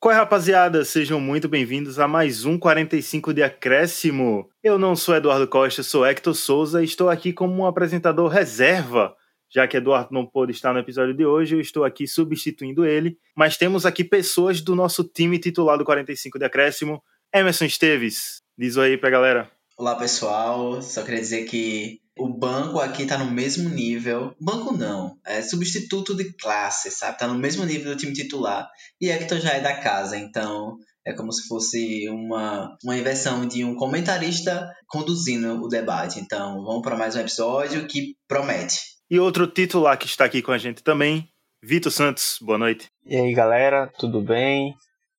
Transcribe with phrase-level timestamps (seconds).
[0.00, 0.82] Qual é, rapaziada?
[0.82, 4.48] Sejam muito bem-vindos a mais um 45 de Acréscimo.
[4.64, 9.14] Eu não sou Eduardo Costa, sou Hector Souza e estou aqui como um apresentador reserva.
[9.54, 13.18] Já que Eduardo não pôde estar no episódio de hoje, eu estou aqui substituindo ele.
[13.36, 17.02] Mas temos aqui pessoas do nosso time titular do 45 de Acréscimo.
[17.30, 19.50] Emerson Esteves, diz aí pra galera.
[19.80, 20.82] Olá, pessoal.
[20.82, 24.34] Só queria dizer que o banco aqui tá no mesmo nível.
[24.38, 27.16] Banco não, é substituto de classe, sabe?
[27.16, 28.68] Tá no mesmo nível do time titular.
[29.00, 33.64] E Hector já é da casa, então é como se fosse uma, uma inversão de
[33.64, 36.20] um comentarista conduzindo o debate.
[36.20, 38.80] Então vamos para mais um episódio que promete.
[39.10, 41.26] E outro titular que está aqui com a gente também,
[41.62, 42.36] Vitor Santos.
[42.42, 42.88] Boa noite.
[43.06, 44.74] E aí, galera, tudo bem?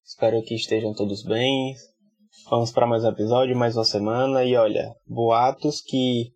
[0.05, 1.73] Espero que estejam todos bem.
[2.51, 4.43] Vamos para mais um episódio, mais uma semana.
[4.43, 6.31] E olha, boatos que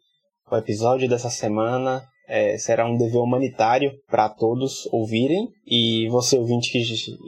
[0.50, 6.72] o episódio dessa semana é, será um dever humanitário para todos ouvirem e você ouvinte
[6.72, 6.82] que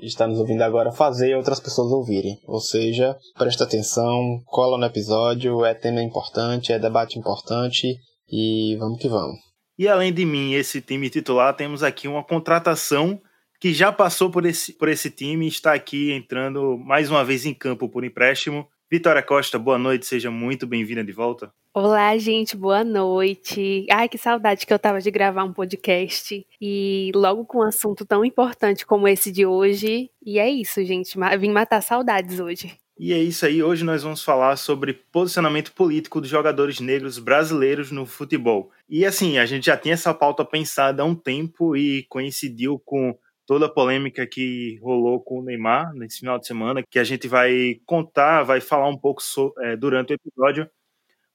[0.05, 2.39] está nos ouvindo agora fazer outras pessoas ouvirem.
[2.47, 7.93] Ou seja, presta atenção, cola no episódio, é tema importante, é debate importante
[8.31, 9.37] e vamos que vamos.
[9.77, 13.19] E além de mim, esse time titular, temos aqui uma contratação
[13.59, 17.45] que já passou por esse, por esse time e está aqui entrando mais uma vez
[17.45, 18.65] em campo por empréstimo.
[18.89, 21.51] Vitória Costa, boa noite, seja muito bem-vinda de volta.
[21.73, 23.85] Olá, gente, boa noite.
[23.91, 26.47] Ai, que saudade que eu tava de gravar um podcast.
[26.61, 30.09] E logo com um assunto tão importante como esse de hoje.
[30.25, 31.19] E é isso, gente.
[31.37, 32.77] Vim matar saudades hoje.
[32.97, 33.61] E é isso aí.
[33.61, 38.71] Hoje nós vamos falar sobre posicionamento político dos jogadores negros brasileiros no futebol.
[38.89, 43.19] E assim, a gente já tinha essa pauta pensada há um tempo e coincidiu com
[43.47, 47.27] toda a polêmica que rolou com o Neymar nesse final de semana, que a gente
[47.27, 50.69] vai contar, vai falar um pouco so, é, durante o episódio.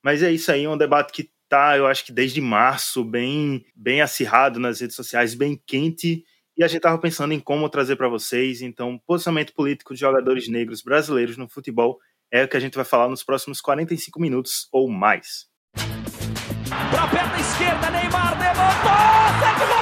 [0.05, 3.65] Mas é isso aí, é um debate que tá, eu acho que desde março, bem,
[3.75, 6.23] bem acirrado nas redes sociais, bem quente.
[6.57, 8.61] E a gente estava pensando em como trazer para vocês.
[8.61, 11.99] Então, posicionamento político de jogadores negros brasileiros no futebol
[12.31, 15.47] é o que a gente vai falar nos próximos 45 minutos ou mais.
[17.11, 19.82] Perna esquerda, Neymar levantou!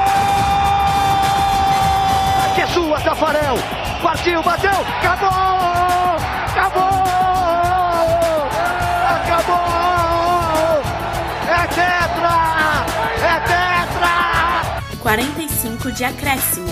[2.55, 3.55] Que é sua, Tafarel,
[4.03, 5.29] partiu, bateu, acabou,
[6.49, 6.91] acabou,
[9.07, 10.81] acabou,
[11.47, 12.35] é tetra,
[13.23, 15.01] é tetra!
[15.01, 16.67] 45 de acréscimo.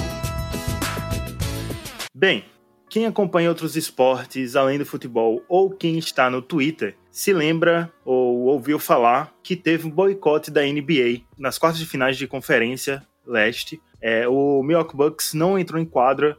[2.14, 2.44] Bem,
[2.90, 8.48] quem acompanha outros esportes além do futebol ou quem está no Twitter se lembra ou
[8.48, 13.80] ouviu falar que teve um boicote da NBA nas quartas de finais de conferência leste.
[14.02, 16.38] É, o Milwaukee Bucks não entrou em quadra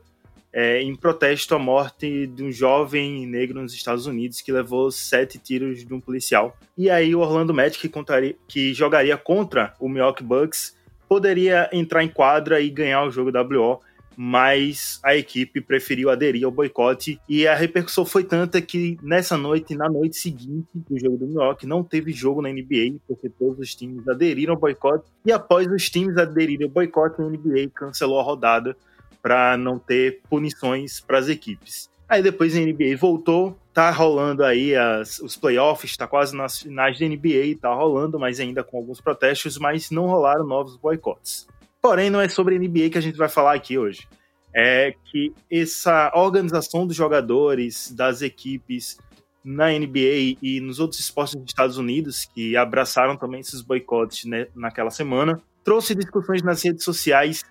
[0.52, 5.38] é, em protesto à morte de um jovem negro nos Estados Unidos que levou sete
[5.38, 6.56] tiros de um policial.
[6.76, 10.76] E aí o Orlando Magic, que, contaria, que jogaria contra o Milwaukee Bucks,
[11.08, 13.80] poderia entrar em quadra e ganhar o jogo WO,
[14.22, 19.74] mas a equipe preferiu aderir ao boicote e a repercussão foi tanta que nessa noite,
[19.74, 23.74] na noite seguinte do jogo do Milwaukee, não teve jogo na NBA, porque todos os
[23.74, 28.22] times aderiram ao boicote e após os times aderirem ao boicote, a NBA cancelou a
[28.22, 28.76] rodada
[29.22, 31.88] para não ter punições para as equipes.
[32.06, 36.98] Aí depois a NBA voltou, tá rolando aí as, os playoffs, tá quase nas finais
[36.98, 41.48] da NBA, tá rolando, mas ainda com alguns protestos, mas não rolaram novos boicotes.
[41.80, 44.06] Porém, não é sobre NBA que a gente vai falar aqui hoje.
[44.54, 48.98] É que essa organização dos jogadores, das equipes
[49.42, 54.48] na NBA e nos outros esportes dos Estados Unidos, que abraçaram também esses boicotes né,
[54.54, 57.44] naquela semana, trouxe discussões nas redes sociais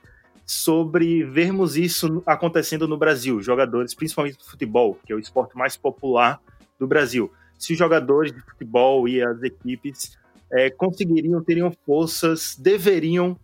[0.46, 5.78] sobre vermos isso acontecendo no Brasil, jogadores, principalmente do futebol, que é o esporte mais
[5.78, 6.40] popular
[6.80, 7.32] do Brasil.
[7.58, 10.18] Se os jogadores de futebol e as equipes
[10.52, 13.38] é, conseguiriam, teriam forças, deveriam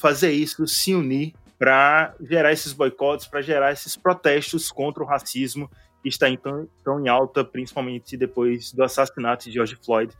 [0.00, 5.70] fazer isso, se unir para gerar esses boicotes, para gerar esses protestos contra o racismo
[6.02, 10.12] que está tão, tão em alta, principalmente depois do assassinato de George Floyd.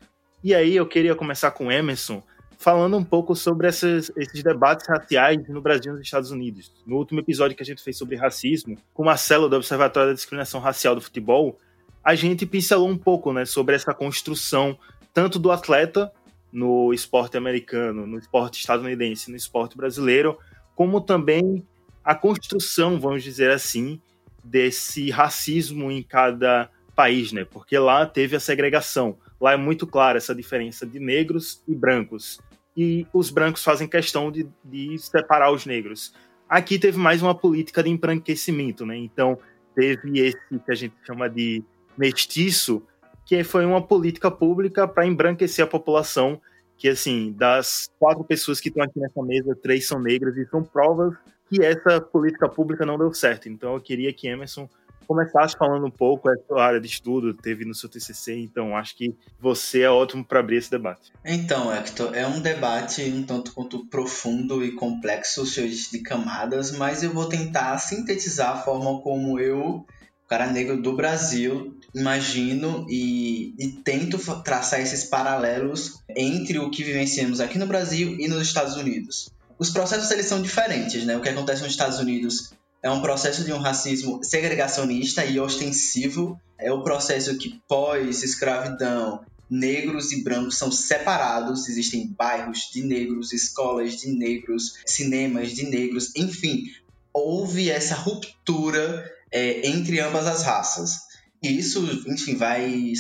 [0.44, 2.23] E aí eu queria começar com Emerson,
[2.59, 6.71] falando um pouco sobre esses, esses debates raciais no Brasil e nos Estados Unidos.
[6.87, 10.61] No último episódio que a gente fez sobre racismo, com Marcelo do Observatório da Discriminação
[10.61, 11.59] Racial do Futebol,
[12.05, 14.79] a gente pincelou um pouco né, sobre essa construção
[15.12, 16.12] tanto do atleta
[16.52, 20.38] no esporte americano, no esporte estadunidense, no esporte brasileiro,
[20.75, 21.64] como também
[22.05, 24.00] a construção, vamos dizer assim,
[24.43, 27.44] desse racismo em cada país, né?
[27.44, 29.17] Porque lá teve a segregação.
[29.41, 32.41] Lá é muito clara essa diferença de negros e brancos.
[32.76, 36.14] E os brancos fazem questão de, de separar os negros.
[36.49, 38.97] Aqui teve mais uma política de embranquecimento, né?
[38.97, 39.38] Então,
[39.75, 41.62] teve esse que a gente chama de
[41.97, 42.82] mestiço,
[43.31, 46.41] que foi uma política pública para embranquecer a população,
[46.77, 50.65] que assim, das quatro pessoas que estão aqui nessa mesa, três são negras e são
[50.65, 51.15] provas
[51.49, 53.49] que essa política pública não deu certo.
[53.49, 54.69] Então eu queria que Emerson
[55.06, 58.97] começasse falando um pouco, é sua área de estudo, teve no seu TCC, então acho
[58.97, 61.12] que você é ótimo para abrir esse debate.
[61.25, 67.05] Então, Hector, é um debate um tanto quanto profundo e complexo, cheio de camadas, mas
[67.05, 69.87] eu vou tentar sintetizar a forma como eu,
[70.31, 77.41] cara negro do Brasil, imagino e, e tento traçar esses paralelos entre o que vivenciamos
[77.41, 79.29] aqui no Brasil e nos Estados Unidos.
[79.59, 81.17] Os processos eles são diferentes, né?
[81.17, 86.41] O que acontece nos Estados Unidos é um processo de um racismo segregacionista e ostensivo.
[86.56, 91.69] É o processo que, pós-escravidão, negros e brancos são separados.
[91.69, 96.67] Existem bairros de negros, escolas de negros, cinemas de negros, enfim.
[97.12, 101.11] Houve essa ruptura é, entre ambas as raças.
[101.43, 102.93] E isso, enfim, vai,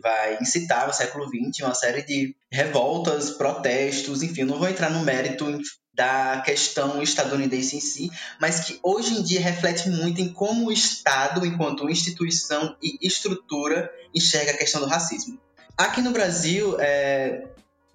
[0.00, 5.04] vai incitar no século XX uma série de revoltas, protestos, enfim, não vou entrar no
[5.04, 5.60] mérito
[5.92, 8.08] da questão estadunidense em si,
[8.40, 13.90] mas que hoje em dia reflete muito em como o Estado, enquanto instituição e estrutura,
[14.14, 15.36] enxerga a questão do racismo.
[15.76, 17.48] Aqui no Brasil, é,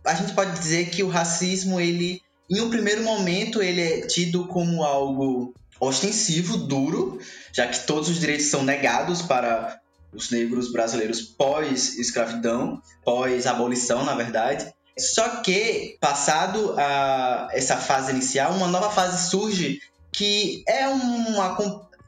[0.06, 4.48] a gente pode dizer que o racismo, ele, em um primeiro momento, ele é tido
[4.48, 5.54] como algo
[5.88, 7.20] ostensivo, duro,
[7.52, 9.80] já que todos os direitos são negados para
[10.14, 14.72] os negros brasileiros pós-escravidão, pós-abolição, na verdade.
[14.98, 19.80] Só que, passado a, essa fase inicial, uma nova fase surge
[20.12, 21.58] que é uma.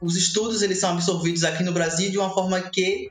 [0.00, 3.08] Os estudos eles são absorvidos aqui no Brasil de uma forma que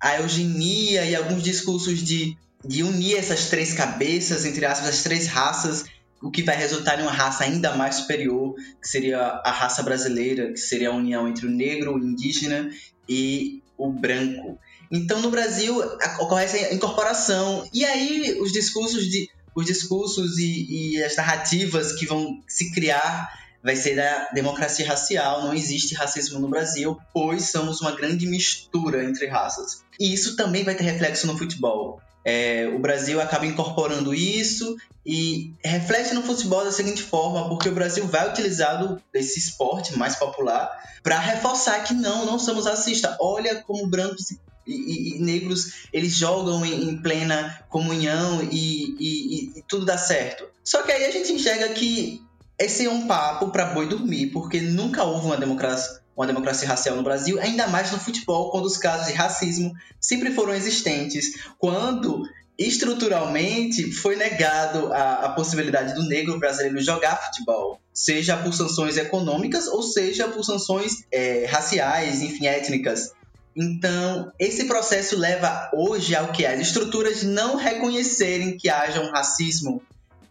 [0.00, 5.26] a eugenia e alguns discursos de, de unir essas três cabeças, entre aspas, as três
[5.26, 5.84] raças,
[6.22, 10.52] o que vai resultar em uma raça ainda mais superior, que seria a raça brasileira,
[10.52, 12.70] que seria a união entre o negro, o indígena
[13.08, 14.58] e o branco.
[14.90, 15.78] Então, no Brasil,
[16.18, 17.68] ocorre essa incorporação.
[17.72, 23.28] E aí, os discursos, de, os discursos e, e as narrativas que vão se criar
[23.62, 25.42] vai ser da democracia racial.
[25.42, 29.82] Não existe racismo no Brasil, pois somos uma grande mistura entre raças.
[30.00, 32.00] E isso também vai ter reflexo no futebol.
[32.30, 34.76] É, o Brasil acaba incorporando isso
[35.06, 40.14] e reflete no futebol da seguinte forma, porque o Brasil vai utilizar esse esporte mais
[40.16, 40.68] popular
[41.02, 43.16] para reforçar que não, não somos racistas.
[43.18, 49.62] Olha como brancos e e, e, negros eles jogam em, em plena comunhão e, e,
[49.66, 50.44] tudo dá certo.
[50.62, 52.22] Só que aí a gente enxerga que
[52.58, 56.96] esse é um papo para boi dormir, porque nunca houve uma democracia, uma democracia racial
[56.96, 62.24] no Brasil, ainda mais no futebol, quando os casos de racismo sempre foram existentes, quando
[62.58, 69.68] estruturalmente foi negado a, a, possibilidade do negro brasileiro jogar futebol, seja por sanções econômicas
[69.68, 73.12] ou seja por sanções é, raciais, enfim, étnicas.
[73.54, 79.80] Então, esse processo leva hoje ao que as estruturas não reconhecerem que haja um racismo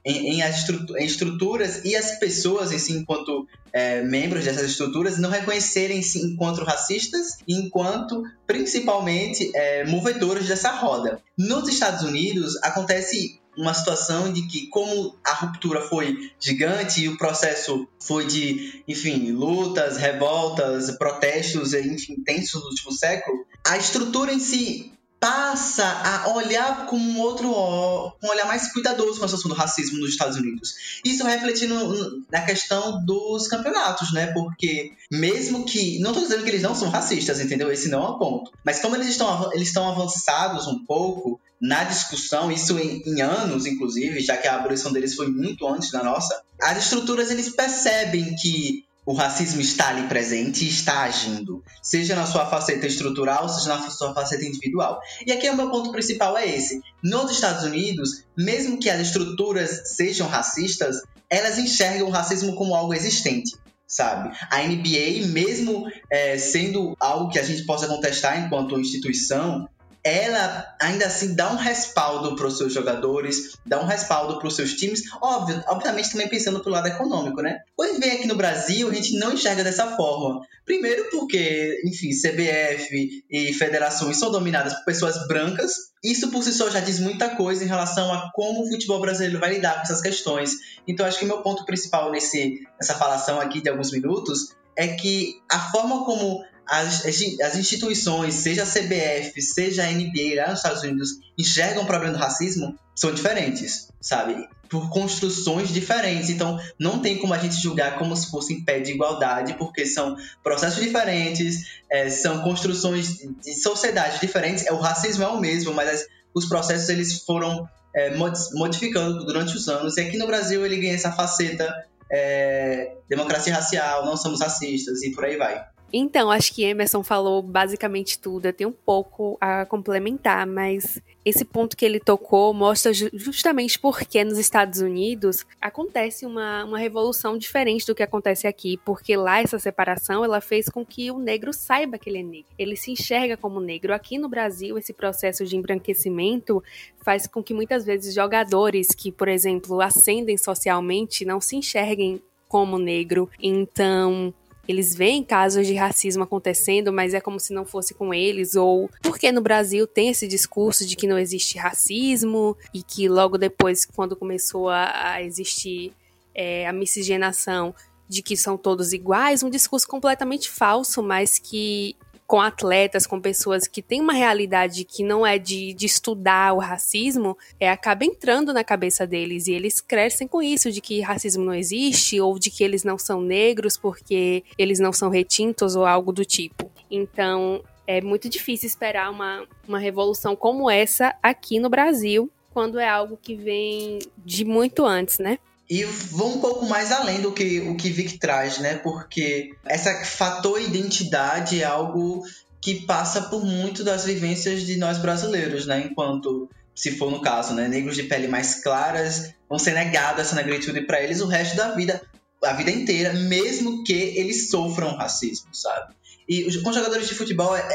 [0.03, 5.29] em, em, em estruturas e as pessoas em si, enquanto é, membros dessas estruturas, não
[5.29, 11.21] reconhecerem-se enquanto racistas e enquanto, principalmente, é, movedores dessa roda.
[11.37, 17.17] Nos Estados Unidos, acontece uma situação de que, como a ruptura foi gigante e o
[17.17, 24.39] processo foi de, enfim, lutas, revoltas, protestos, enfim, intensos no último século, a estrutura em
[24.39, 29.55] si passa a olhar com um outro um olhar mais cuidadoso com a situação do
[29.55, 30.99] racismo nos Estados Unidos.
[31.03, 34.27] Isso refletindo na questão dos campeonatos, né?
[34.27, 37.71] Porque mesmo que não estou dizendo que eles não são racistas, entendeu?
[37.71, 38.51] Esse não é o ponto.
[38.63, 43.65] Mas como eles estão eles estão avançados um pouco na discussão, isso em, em anos,
[43.65, 48.35] inclusive, já que a abolição deles foi muito antes da nossa, as estruturas eles percebem
[48.35, 53.69] que o racismo está ali presente e está agindo, seja na sua faceta estrutural, seja
[53.69, 54.99] na sua faceta individual.
[55.25, 56.81] E aqui o meu ponto principal é esse.
[57.01, 60.97] Nos Estados Unidos, mesmo que as estruturas sejam racistas,
[61.29, 63.57] elas enxergam o racismo como algo existente
[63.89, 64.37] sabe?
[64.51, 69.65] A NBA, mesmo é, sendo algo que a gente possa contestar enquanto instituição,
[70.07, 74.55] ela ainda assim dá um respaldo para os seus jogadores, dá um respaldo para os
[74.55, 77.59] seus times, óbvio, obviamente também pensando pelo lado econômico, né?
[77.75, 80.41] Pois vem aqui no Brasil, a gente não enxerga dessa forma.
[80.65, 85.71] Primeiro porque, enfim, CBF e federações são dominadas por pessoas brancas.
[86.03, 89.39] Isso por si só já diz muita coisa em relação a como o futebol brasileiro
[89.39, 90.51] vai lidar com essas questões.
[90.87, 94.89] Então acho que o meu ponto principal nesse, nessa falação aqui de alguns minutos é
[94.89, 100.59] que a forma como as, as instituições, seja a CBF, seja a NBA lá nos
[100.59, 104.47] Estados Unidos, enxergam o problema do racismo, são diferentes, sabe?
[104.69, 106.29] Por construções diferentes.
[106.29, 109.85] Então, não tem como a gente julgar como se fosse em pé de igualdade, porque
[109.85, 114.65] são processos diferentes, é, são construções de sociedades diferentes.
[114.65, 119.55] É, o racismo é o mesmo, mas as, os processos eles foram é, modificando durante
[119.55, 119.95] os anos.
[119.97, 121.73] E aqui no Brasil ele ganha essa faceta
[122.11, 125.63] é, democracia racial, não somos racistas e por aí vai.
[125.91, 128.45] Então, acho que Emerson falou basicamente tudo.
[128.45, 134.23] Eu tenho um pouco a complementar, mas esse ponto que ele tocou mostra justamente porque
[134.23, 139.59] nos Estados Unidos acontece uma, uma revolução diferente do que acontece aqui, porque lá essa
[139.59, 142.51] separação ela fez com que o negro saiba que ele é negro.
[142.57, 143.93] Ele se enxerga como negro.
[143.93, 146.63] Aqui no Brasil, esse processo de embranquecimento
[147.01, 152.77] faz com que muitas vezes jogadores que, por exemplo, ascendem socialmente não se enxerguem como
[152.77, 153.29] negro.
[153.41, 154.33] Então,
[154.67, 158.89] eles veem casos de racismo acontecendo, mas é como se não fosse com eles, ou
[159.01, 163.85] porque no Brasil tem esse discurso de que não existe racismo e que logo depois,
[163.85, 165.93] quando começou a, a existir
[166.35, 167.73] é, a miscigenação,
[168.09, 171.95] de que são todos iguais, um discurso completamente falso, mas que
[172.27, 176.59] com atletas, com pessoas que têm uma realidade que não é de, de estudar o
[176.59, 181.45] racismo, é, acaba entrando na cabeça deles e eles crescem com isso, de que racismo
[181.45, 185.85] não existe ou de que eles não são negros porque eles não são retintos ou
[185.85, 186.69] algo do tipo.
[186.91, 192.89] Então, é muito difícil esperar uma, uma revolução como essa aqui no Brasil, quando é
[192.89, 195.39] algo que vem de muito antes, né?
[195.69, 198.75] E vou um pouco mais além do que o que Vic traz, né?
[198.75, 202.23] Porque essa fator identidade é algo
[202.61, 205.85] que passa por muito das vivências de nós brasileiros, né?
[205.85, 210.35] Enquanto, se for no caso, né, negros de pele mais claras vão ser negada essa
[210.35, 212.01] negritude para eles o resto da vida,
[212.43, 215.93] a vida inteira, mesmo que eles sofram racismo, sabe?
[216.27, 217.67] E com jogadores de futebol é,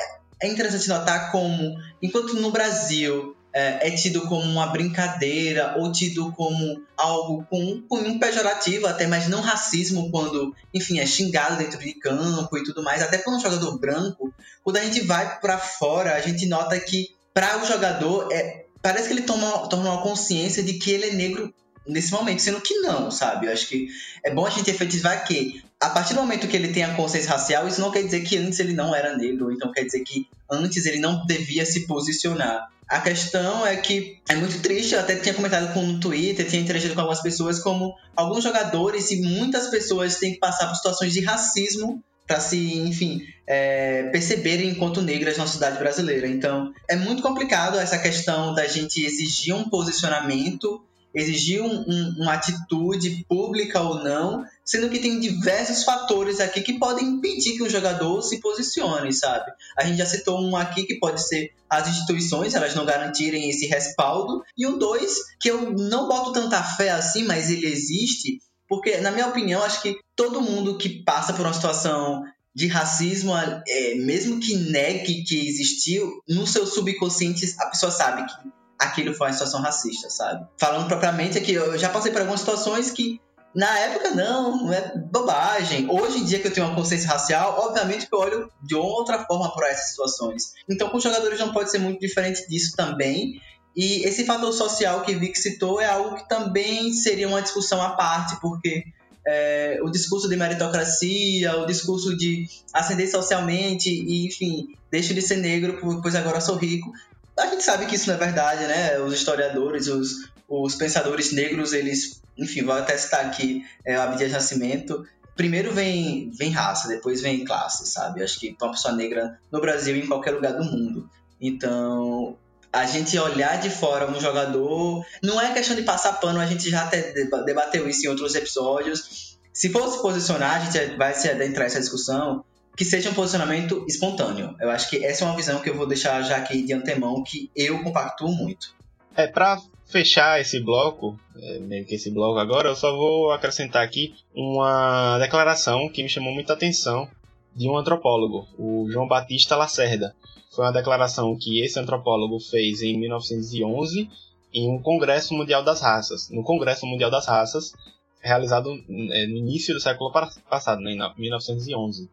[0.43, 6.33] é interessante notar como, enquanto no Brasil é, é, tido como uma brincadeira ou tido
[6.33, 11.93] como algo com um pejorativo até, mas não racismo quando, enfim, é xingado dentro de
[11.95, 13.03] campo e tudo mais.
[13.03, 14.33] Até quando um jogador branco,
[14.65, 19.09] quando a gente vai para fora, a gente nota que para o jogador é, parece
[19.09, 21.53] que ele toma, toma uma consciência de que ele é negro
[21.87, 23.47] nesse momento, sendo que não, sabe?
[23.47, 23.89] Eu acho que
[24.25, 27.31] é bom a gente efetivar que, a partir do momento que ele tem a consciência
[27.31, 30.29] racial, isso não quer dizer que antes ele não era negro, então quer dizer que
[30.53, 32.69] antes ele não devia se posicionar.
[32.89, 36.61] A questão é que é muito triste, eu até tinha comentado com no Twitter, tinha
[36.61, 41.13] interagido com algumas pessoas, como alguns jogadores e muitas pessoas têm que passar por situações
[41.13, 46.27] de racismo para se, enfim, é, perceberem enquanto negras na sociedade brasileira.
[46.27, 52.35] Então, é muito complicado essa questão da gente exigir um posicionamento exigir um, um, uma
[52.35, 57.71] atitude pública ou não, sendo que tem diversos fatores aqui que podem impedir que o
[57.71, 59.53] jogador se posicione, sabe?
[59.77, 63.67] A gente já citou um aqui que pode ser as instituições, elas não garantirem esse
[63.67, 68.99] respaldo, e um dois, que eu não boto tanta fé assim, mas ele existe, porque,
[68.99, 73.95] na minha opinião, acho que todo mundo que passa por uma situação de racismo, é,
[73.95, 79.33] mesmo que negue que existiu, no seu subconsciente a pessoa sabe que aquilo foi uma
[79.33, 80.47] situação racista, sabe?
[80.59, 83.21] Falando propriamente aqui, eu já passei por algumas situações que
[83.55, 85.89] na época não, não é bobagem.
[85.91, 89.25] Hoje em dia que eu tenho uma consciência racial, obviamente que eu olho de outra
[89.25, 90.53] forma para essas situações.
[90.69, 93.41] Então com os jogadores não pode ser muito diferente disso também.
[93.75, 97.91] E esse fator social que Vic citou é algo que também seria uma discussão à
[97.91, 98.85] parte, porque
[99.27, 105.37] é, o discurso de meritocracia, o discurso de ascender socialmente e, enfim, deixe de ser
[105.37, 106.93] negro, pois agora sou rico,
[107.39, 108.99] a gente sabe que isso não é verdade, né?
[109.01, 114.33] Os historiadores, os, os pensadores negros, eles, enfim, vou até citar aqui é, o Abdias
[114.33, 115.07] Nascimento.
[115.35, 118.23] Primeiro vem, vem raça, depois vem classe, sabe?
[118.23, 121.09] Acho que uma pessoa negra no Brasil e em qualquer lugar do mundo.
[121.41, 122.37] Então,
[122.73, 125.05] a gente olhar de fora um jogador.
[125.23, 127.13] Não é questão de passar pano, a gente já até
[127.45, 129.39] debateu isso em outros episódios.
[129.53, 132.45] Se for se posicionar, a gente vai se adentrar essa discussão
[132.77, 134.55] que seja um posicionamento espontâneo.
[134.61, 137.23] Eu acho que essa é uma visão que eu vou deixar já aqui de antemão,
[137.23, 138.75] que eu compactuo muito.
[139.15, 143.85] É, para fechar esse bloco, é, meio que esse bloco agora, eu só vou acrescentar
[143.85, 147.09] aqui uma declaração que me chamou muita atenção
[147.55, 150.15] de um antropólogo, o João Batista Lacerda.
[150.51, 154.09] Foi uma declaração que esse antropólogo fez em 1911
[154.53, 156.31] em um Congresso Mundial das Raças.
[156.31, 157.73] No Congresso Mundial das Raças,
[158.21, 160.13] realizado é, no início do século
[160.49, 162.09] passado, né, em 1911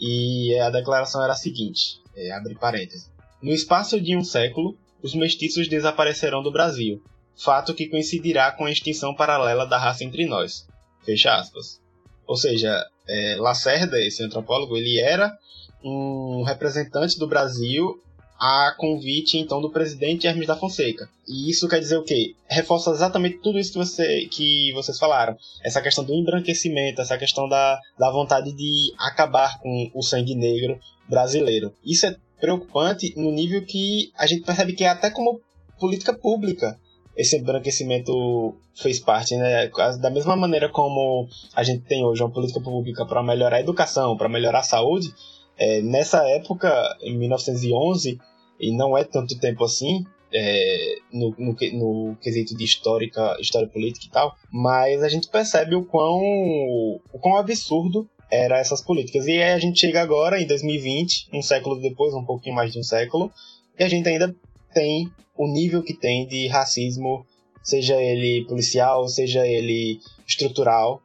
[0.00, 3.10] e a declaração era a seguinte: é, abre parênteses.
[3.42, 7.02] No espaço de um século, os mestiços desaparecerão do Brasil,
[7.36, 10.66] fato que coincidirá com a extinção paralela da raça entre nós.
[11.04, 11.80] Fecha aspas.
[12.26, 15.36] Ou seja, é, Lacerda, esse antropólogo, ele era
[15.82, 18.02] um representante do Brasil
[18.38, 21.08] a convite então do presidente Hermes da Fonseca.
[21.26, 22.34] E isso quer dizer o quê?
[22.46, 25.36] Reforça exatamente tudo isso que, você, que vocês falaram.
[25.62, 30.78] Essa questão do embranquecimento, essa questão da, da vontade de acabar com o sangue negro
[31.08, 31.72] brasileiro.
[31.84, 35.40] Isso é preocupante no nível que a gente percebe que é até como
[35.78, 36.78] política pública
[37.16, 39.70] esse embranquecimento fez parte, né?
[40.00, 44.16] Da mesma maneira como a gente tem hoje uma política pública para melhorar a educação,
[44.16, 45.14] para melhorar a saúde,
[45.58, 48.18] é, nessa época, em 1911,
[48.60, 54.06] e não é tanto tempo assim, é, no, no, no, quesito de histórica, história política
[54.06, 59.26] e tal, mas a gente percebe o quão, o quão absurdo eram essas políticas.
[59.26, 62.78] E aí a gente chega agora, em 2020, um século depois, um pouquinho mais de
[62.80, 63.30] um século,
[63.78, 64.34] e a gente ainda
[64.72, 67.24] tem o nível que tem de racismo,
[67.62, 71.00] seja ele policial, seja ele estrutural,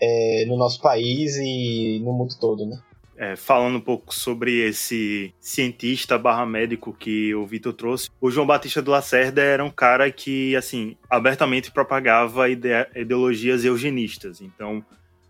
[0.00, 2.76] é, no nosso país e no mundo todo, né?
[3.22, 8.44] É, falando um pouco sobre esse cientista barra médico que o Vitor trouxe, o João
[8.44, 14.40] Batista do Lacerda era um cara que, assim, abertamente propagava ide ideologias eugenistas.
[14.40, 14.84] Então,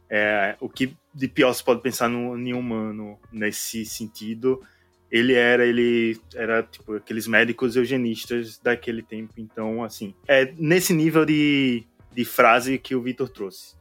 [0.08, 4.62] é, o que de pior se pode pensar no, em humano nesse sentido
[5.10, 11.26] ele era ele era tipo aqueles médicos eugenistas daquele tempo então assim é nesse nível
[11.26, 13.74] de, de frase que o Vitor trouxe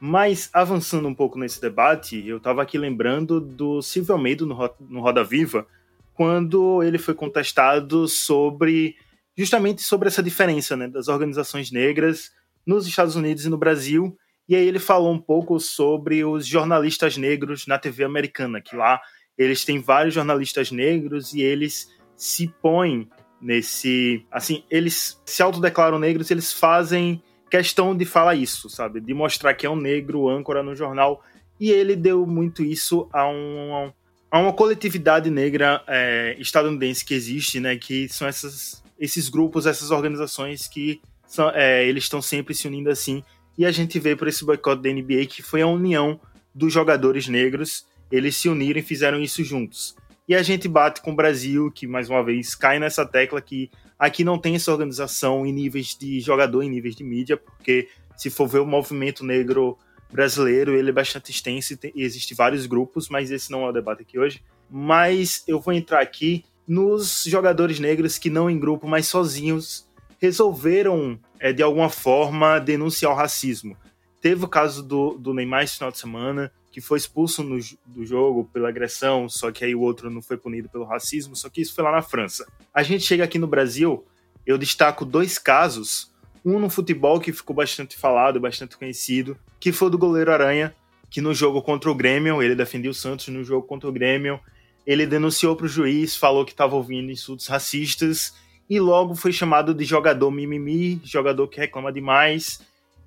[0.00, 5.24] mas avançando um pouco nesse debate eu estava aqui lembrando do Silvio Almeida no, Roda
[5.24, 5.66] Viva
[6.14, 8.96] quando ele foi contestado sobre
[9.36, 12.30] justamente sobre essa diferença né, das organizações negras
[12.66, 14.16] nos Estados Unidos e no Brasil
[14.48, 19.00] e aí ele falou um pouco sobre os jornalistas negros na TV americana que lá
[19.36, 23.08] eles têm vários jornalistas negros e eles se põem
[23.40, 24.26] nesse.
[24.30, 29.00] Assim, eles se autodeclaram negros, eles fazem questão de falar isso, sabe?
[29.00, 31.22] De mostrar que é um negro âncora no jornal.
[31.60, 33.92] E ele deu muito isso a, um,
[34.30, 37.76] a uma coletividade negra é, estadunidense que existe, né?
[37.76, 42.90] Que são essas, esses grupos, essas organizações que são, é, eles estão sempre se unindo
[42.90, 43.22] assim.
[43.56, 46.20] E a gente vê por esse boicote da NBA que foi a união
[46.54, 49.94] dos jogadores negros eles se uniram e fizeram isso juntos.
[50.26, 53.70] E a gente bate com o Brasil, que mais uma vez cai nessa tecla que
[53.98, 58.30] aqui não tem essa organização em níveis de jogador, em níveis de mídia, porque se
[58.30, 59.76] for ver o movimento negro
[60.10, 64.02] brasileiro, ele é bastante extenso e existem vários grupos, mas esse não é o debate
[64.02, 64.42] aqui hoje.
[64.70, 69.88] Mas eu vou entrar aqui nos jogadores negros que não em grupo, mas sozinhos,
[70.20, 73.76] resolveram, é, de alguma forma, denunciar o racismo.
[74.20, 78.06] Teve o caso do, do Neymar esse final de semana, que foi expulso no, do
[78.06, 81.60] jogo pela agressão, só que aí o outro não foi punido pelo racismo, só que
[81.60, 82.46] isso foi lá na França.
[82.72, 84.06] A gente chega aqui no Brasil,
[84.46, 86.12] eu destaco dois casos,
[86.44, 90.72] um no futebol que ficou bastante falado, bastante conhecido, que foi do goleiro Aranha,
[91.10, 94.38] que no jogo contra o Grêmio, ele defendeu o Santos no jogo contra o Grêmio,
[94.86, 98.34] ele denunciou para o juiz, falou que estava ouvindo insultos racistas
[98.70, 102.60] e logo foi chamado de jogador mimimi, jogador que reclama demais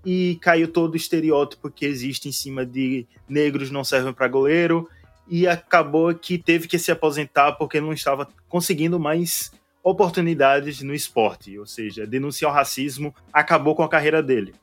[0.06, 4.90] e caiu todo o estereótipo que existe em cima de negros não servem para goleiro
[5.28, 9.52] e acabou que teve que se aposentar porque não estava conseguindo mais
[9.84, 14.54] oportunidades no esporte, ou seja, denunciar o racismo acabou com a carreira dele.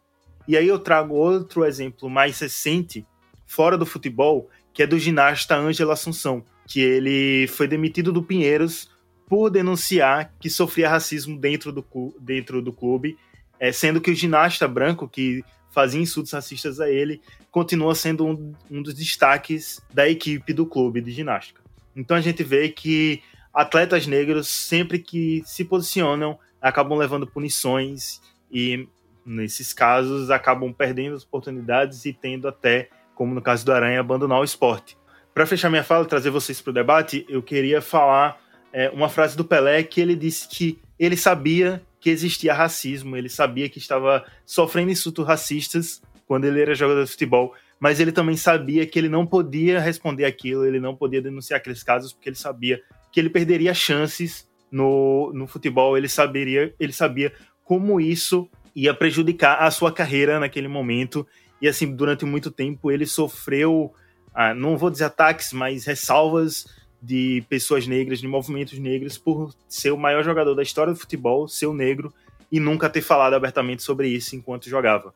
[0.47, 3.07] E aí eu trago outro exemplo mais recente,
[3.47, 8.91] fora do futebol, que é do ginasta Ângelo Assunção, que ele foi demitido do Pinheiros
[9.27, 11.85] por denunciar que sofria racismo dentro do,
[12.21, 13.19] dentro do clube
[13.61, 18.53] é, sendo que o ginasta branco, que fazia insultos racistas a ele, continua sendo um,
[18.71, 21.61] um dos destaques da equipe do clube de ginástica.
[21.95, 28.89] Então a gente vê que atletas negros, sempre que se posicionam, acabam levando punições e,
[29.25, 34.41] nesses casos, acabam perdendo as oportunidades e tendo até, como no caso do Aranha, abandonar
[34.41, 34.97] o esporte.
[35.35, 38.41] Para fechar minha fala e trazer vocês para o debate, eu queria falar
[38.73, 43.29] é, uma frase do Pelé que ele disse que ele sabia que existia racismo, ele
[43.29, 48.37] sabia que estava sofrendo insultos racistas quando ele era jogador de futebol, mas ele também
[48.37, 52.37] sabia que ele não podia responder aquilo, ele não podia denunciar aqueles casos, porque ele
[52.37, 52.81] sabia
[53.13, 57.33] que ele perderia chances no, no futebol, ele saberia, ele sabia
[57.65, 61.27] como isso ia prejudicar a sua carreira naquele momento,
[61.61, 63.93] e assim, durante muito tempo ele sofreu,
[64.35, 66.67] ah, não vou dizer ataques, mas ressalvas
[67.01, 71.49] de pessoas negras, de movimentos negros, por ser o maior jogador da história do futebol,
[71.49, 72.13] ser o negro,
[72.51, 75.15] e nunca ter falado abertamente sobre isso enquanto jogava.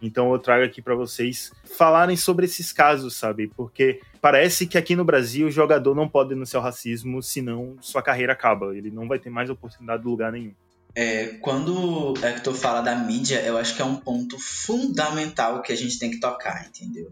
[0.00, 3.46] Então eu trago aqui para vocês falarem sobre esses casos, sabe?
[3.56, 8.02] Porque parece que aqui no Brasil o jogador não pode denunciar o racismo, senão sua
[8.02, 8.76] carreira acaba.
[8.76, 10.52] Ele não vai ter mais oportunidade de lugar nenhum.
[10.94, 15.76] É, quando Hector fala da mídia, eu acho que é um ponto fundamental que a
[15.76, 17.10] gente tem que tocar, entendeu?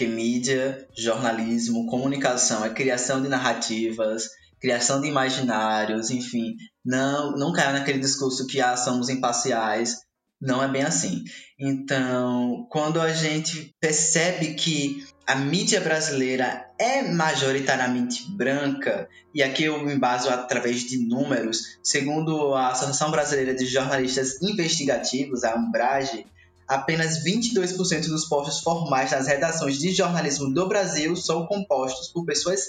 [0.00, 6.56] Porque mídia, jornalismo, comunicação é criação de narrativas, criação de imaginários, enfim.
[6.82, 9.98] Não, não caia naquele discurso que ah, somos imparciais.
[10.40, 11.22] Não é bem assim.
[11.58, 19.84] Então, quando a gente percebe que a mídia brasileira é majoritariamente branca, e aqui eu
[19.84, 26.24] me baso através de números, segundo a Associação Brasileira de Jornalistas Investigativos, a Umbrage,
[26.70, 32.66] apenas 22% dos postos formais nas redações de jornalismo do Brasil são compostos por pessoas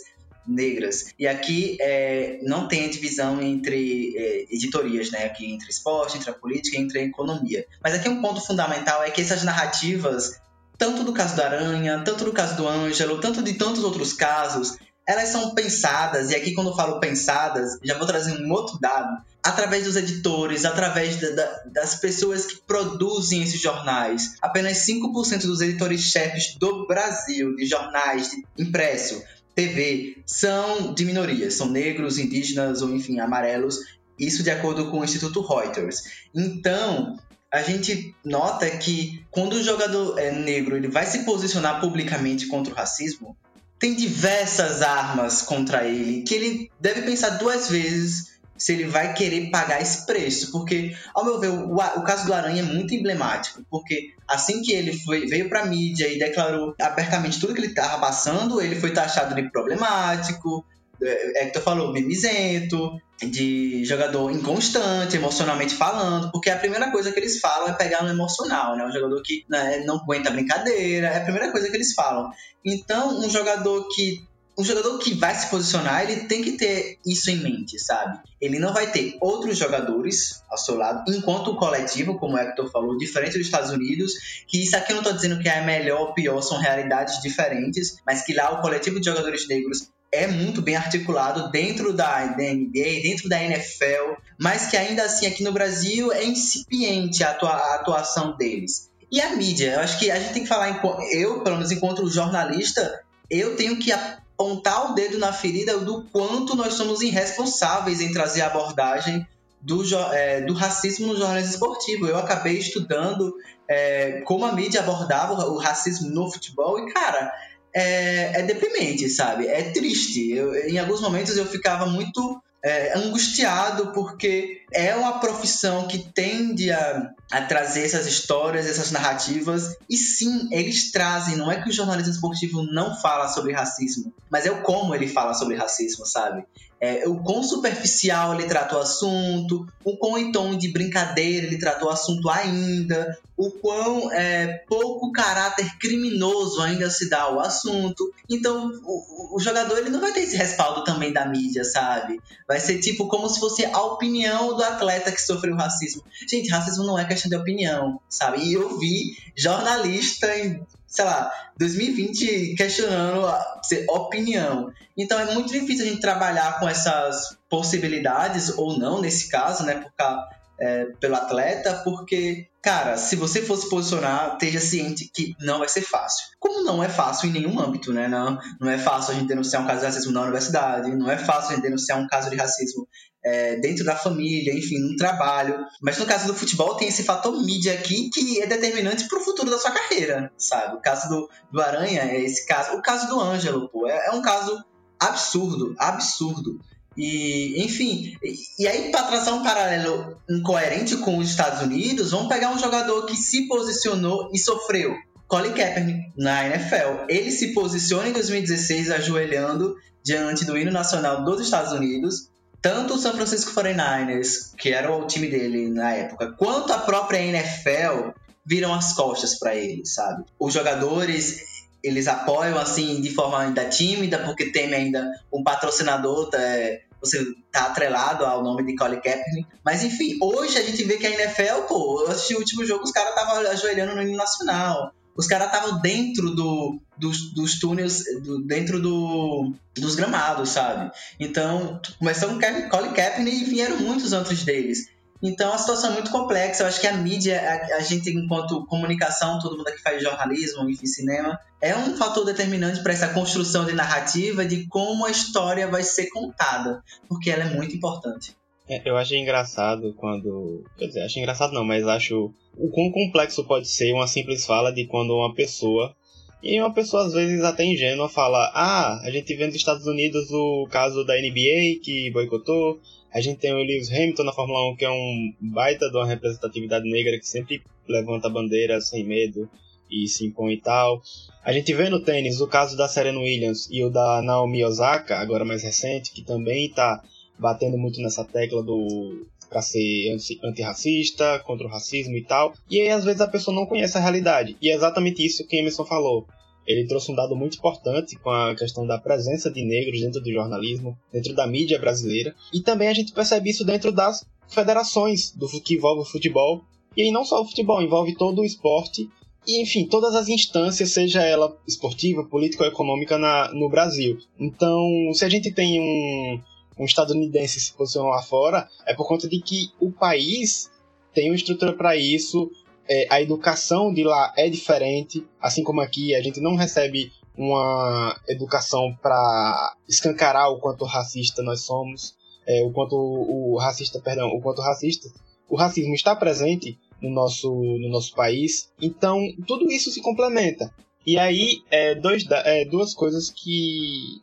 [0.47, 1.13] negras.
[1.19, 5.25] E aqui é, não tem divisão entre é, editorias, né?
[5.25, 7.63] Aqui entre esporte, entre a política entre a economia.
[7.83, 10.41] Mas aqui um ponto fundamental é que essas narrativas,
[10.79, 14.77] tanto do caso da Aranha, tanto do caso do Ângelo, tanto de tantos outros casos,
[15.07, 19.21] elas são pensadas, e aqui quando eu falo pensadas, já vou trazer um outro dado,
[19.43, 24.35] através dos editores, através da, da, das pessoas que produzem esses jornais.
[24.41, 29.21] Apenas 5% dos editores-chefes do Brasil, de jornais de impresso,
[29.55, 33.79] TV, são de minorias, são negros, indígenas ou enfim, amarelos,
[34.17, 36.03] isso de acordo com o Instituto Reuters.
[36.33, 37.17] Então,
[37.51, 42.73] a gente nota que quando o jogador é negro ele vai se posicionar publicamente contra
[42.73, 43.35] o racismo,
[43.77, 48.30] tem diversas armas contra ele que ele deve pensar duas vezes
[48.61, 50.51] se ele vai querer pagar esse preço.
[50.51, 53.65] Porque, ao meu ver, o, o caso do Aranha é muito emblemático.
[53.71, 57.99] Porque assim que ele foi, veio pra mídia e declarou abertamente tudo que ele estava
[57.99, 60.63] passando, ele foi taxado de problemático,
[61.01, 67.11] é, é que tu falou, mimizento, de jogador inconstante, emocionalmente falando, porque a primeira coisa
[67.11, 68.85] que eles falam é pegar no emocional, né?
[68.85, 72.29] Um jogador que né, não aguenta brincadeira, é a primeira coisa que eles falam.
[72.63, 74.23] Então, um jogador que
[74.61, 78.19] um jogador que vai se posicionar, ele tem que ter isso em mente, sabe?
[78.39, 82.69] Ele não vai ter outros jogadores ao seu lado, enquanto o coletivo, como o Hector
[82.71, 84.13] falou, diferente dos Estados Unidos,
[84.47, 87.97] que isso aqui eu não estou dizendo que é melhor ou pior, são realidades diferentes,
[88.05, 92.43] mas que lá o coletivo de jogadores negros é muito bem articulado dentro da, da
[92.43, 97.49] NBA, dentro da NFL, mas que ainda assim aqui no Brasil é incipiente a, atua,
[97.49, 98.91] a atuação deles.
[99.11, 102.07] E a mídia, eu acho que a gente tem que falar, eu, pelo menos enquanto
[102.07, 103.91] jornalista, eu tenho que
[104.33, 109.27] apontar o dedo na ferida do quanto nós somos irresponsáveis em trazer a abordagem
[109.61, 112.07] do, é, do racismo no jornalismo esportivo.
[112.07, 113.35] Eu acabei estudando
[113.67, 117.31] é, como a mídia abordava o racismo no futebol e, cara,
[117.73, 119.47] é, é deprimente, sabe?
[119.47, 120.31] É triste.
[120.31, 126.71] Eu, em alguns momentos eu ficava muito é, angustiado porque é uma profissão que tende
[126.71, 131.35] a, a, trazer essas histórias, essas narrativas, e sim, eles trazem.
[131.35, 135.07] Não é que o jornalismo esportivo não fala sobre racismo, mas é o como ele
[135.07, 136.45] fala sobre racismo, sabe?
[136.81, 141.59] É, o quão superficial ele trata o assunto, o quão em tom de brincadeira ele
[141.59, 148.11] tratou o assunto ainda, o quão é, pouco caráter criminoso ainda se dá ao assunto.
[148.27, 152.19] Então, o, o, jogador ele não vai ter esse respaldo também da mídia, sabe?
[152.47, 156.03] Vai ser tipo como se fosse a opinião do atleta que sofreu racismo.
[156.27, 158.43] Gente, racismo não é questão de opinião, sabe?
[158.43, 163.61] E eu vi jornalista em sei lá, 2020 questionando a
[163.93, 164.71] opinião.
[164.97, 169.75] Então é muito difícil a gente trabalhar com essas possibilidades, ou não nesse caso, né,
[169.75, 170.21] por causa,
[170.59, 175.81] é, pelo atleta, porque, cara, se você fosse posicionar, esteja ciente que não vai ser
[175.81, 176.27] fácil.
[176.39, 178.07] Como não é fácil em nenhum âmbito, né?
[178.07, 181.17] Não, não é fácil a gente denunciar um caso de racismo na universidade, não é
[181.17, 182.87] fácil a gente denunciar um caso de racismo
[183.23, 185.65] é, dentro da família, enfim, no trabalho.
[185.81, 189.23] Mas no caso do futebol tem esse fator mídia aqui que é determinante para o
[189.23, 190.75] futuro da sua carreira, sabe?
[190.75, 192.75] O caso do, do Aranha é esse caso.
[192.77, 194.63] O caso do Ângelo, pô, é, é um caso
[194.99, 196.59] absurdo, absurdo.
[196.97, 202.27] E, enfim, e, e aí para traçar um paralelo incoerente com os Estados Unidos, vamos
[202.27, 204.95] pegar um jogador que se posicionou e sofreu.
[205.27, 207.05] Colin Kaepernick na NFL.
[207.07, 212.30] Ele se posiciona em 2016 ajoelhando diante do hino nacional dos Estados Unidos
[212.61, 217.19] tanto o San Francisco 49ers, que era o time dele na época, quanto a própria
[217.19, 218.11] NFL
[218.45, 220.23] viram as costas para ele, sabe?
[220.39, 221.41] Os jogadores
[221.83, 227.25] eles apoiam assim de forma ainda tímida, porque tem ainda um patrocinador, tá, é, você
[227.51, 229.47] tá atrelado ao nome de Colin Kaepernick.
[229.65, 232.83] Mas enfim, hoje a gente vê que a NFL, pô, eu assisti o último jogo,
[232.83, 238.03] os caras estavam ajoelhando no hino nacional os caras estavam dentro do, dos, dos túneis,
[238.23, 240.91] do, dentro do, dos gramados, sabe?
[241.19, 244.89] Então, começou com Colin Kaepernick e vieram muitos outros deles.
[245.23, 246.63] Então, a situação é muito complexa.
[246.63, 250.67] Eu acho que a mídia, a, a, gente, enquanto comunicação, todo mundo que faz jornalismo,
[250.67, 255.67] enfim, cinema, é um fator determinante para essa construção de narrativa de como a história
[255.67, 258.35] vai ser contada, porque ela é muito importante.
[258.71, 260.63] É, eu achei engraçado quando.
[260.77, 264.71] Quer dizer, acho engraçado não, mas acho o quão complexo pode ser uma simples fala
[264.71, 265.93] de quando uma pessoa
[266.41, 270.31] E uma pessoa, às vezes, até ingênua, fala: Ah, a gente vê nos Estados Unidos
[270.31, 272.79] o caso da NBA que boicotou,
[273.13, 276.07] a gente tem o Lewis Hamilton na Fórmula 1, que é um baita de uma
[276.07, 279.49] representatividade negra que sempre levanta a bandeira sem medo
[279.89, 281.01] e se impõe e tal.
[281.43, 285.19] A gente vê no tênis o caso da Serena Williams e o da Naomi Osaka,
[285.19, 287.03] agora mais recente, que também está
[287.41, 292.53] batendo muito nessa tecla do para ser antirracista, contra o racismo e tal.
[292.69, 294.55] E aí, às vezes, a pessoa não conhece a realidade.
[294.61, 296.25] E é exatamente isso que Emerson falou.
[296.65, 300.31] Ele trouxe um dado muito importante com a questão da presença de negros dentro do
[300.31, 302.33] jornalismo, dentro da mídia brasileira.
[302.53, 306.61] E também a gente percebe isso dentro das federações do que envolve o futebol.
[306.95, 309.09] E aí não só o futebol, envolve todo o esporte
[309.45, 314.17] e, enfim, todas as instâncias, seja ela esportiva, política ou econômica na, no Brasil.
[314.39, 316.39] Então, se a gente tem um,
[316.81, 320.69] um estadunidense se posicionou lá fora, é por conta de que o país
[321.13, 322.49] tem uma estrutura para isso,
[322.89, 328.19] é, a educação de lá é diferente, assim como aqui a gente não recebe uma
[328.27, 332.15] educação para escancarar o quanto racista nós somos,
[332.47, 335.07] é, o quanto o, racista, perdão, o quanto racista,
[335.47, 338.71] o racismo está presente no nosso, no nosso país.
[338.81, 340.73] Então tudo isso se complementa.
[341.05, 344.21] E aí é, dois, é, duas coisas que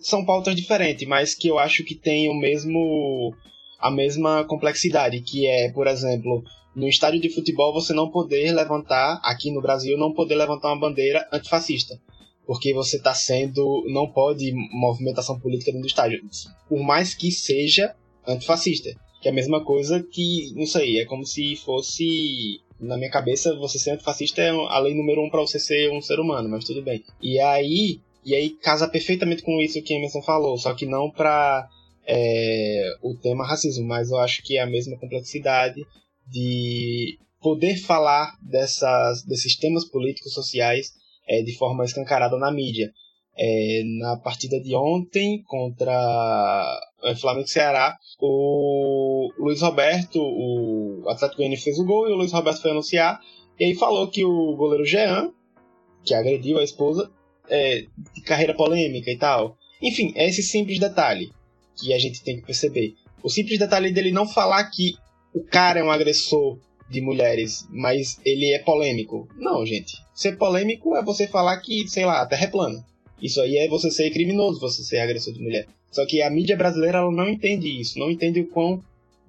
[0.00, 3.34] são pautas diferentes, mas que eu acho que tem o mesmo
[3.78, 6.42] a mesma complexidade, que é, por exemplo,
[6.74, 10.80] no estádio de futebol você não poder levantar, aqui no Brasil, não poder levantar uma
[10.80, 12.00] bandeira antifascista.
[12.46, 13.84] Porque você está sendo.
[13.88, 16.20] não pode movimentação política dentro do estádio.
[16.66, 17.94] Por mais que seja
[18.26, 18.90] antifascista.
[19.20, 22.60] Que é a mesma coisa que, não sei, é como se fosse.
[22.80, 26.00] Na minha cabeça, você ser antifascista é a lei número um para você ser um
[26.00, 27.02] ser humano, mas tudo bem.
[27.20, 31.66] E aí, e aí casa perfeitamente com isso que Emerson falou, só que não para
[32.06, 35.80] é, o tema racismo, mas eu acho que é a mesma complexidade
[36.26, 40.92] de poder falar dessas, desses temas políticos sociais
[41.26, 42.92] é, de forma escancarada na mídia.
[43.40, 51.38] É, na partida de ontem contra o Flamengo e Ceará, o Luiz Roberto, o Atlético
[51.38, 53.20] Goianiense fez o gol e o Luiz Roberto foi anunciar
[53.58, 55.32] e aí falou que o goleiro Jean,
[56.04, 57.10] que agrediu a esposa,
[57.48, 57.84] é,
[58.14, 59.56] de carreira polêmica e tal.
[59.82, 61.30] Enfim, é esse simples detalhe
[61.76, 62.94] que a gente tem que perceber.
[63.22, 64.94] O simples detalhe dele não falar que
[65.34, 66.58] o cara é um agressor
[66.88, 69.28] de mulheres, mas ele é polêmico.
[69.36, 69.96] Não, gente.
[70.14, 72.84] Ser polêmico é você falar que, sei lá, a terra é plana.
[73.20, 75.66] Isso aí é você ser criminoso, você ser agressor de mulher.
[75.90, 78.82] Só que a mídia brasileira ela não entende isso, não entende o quão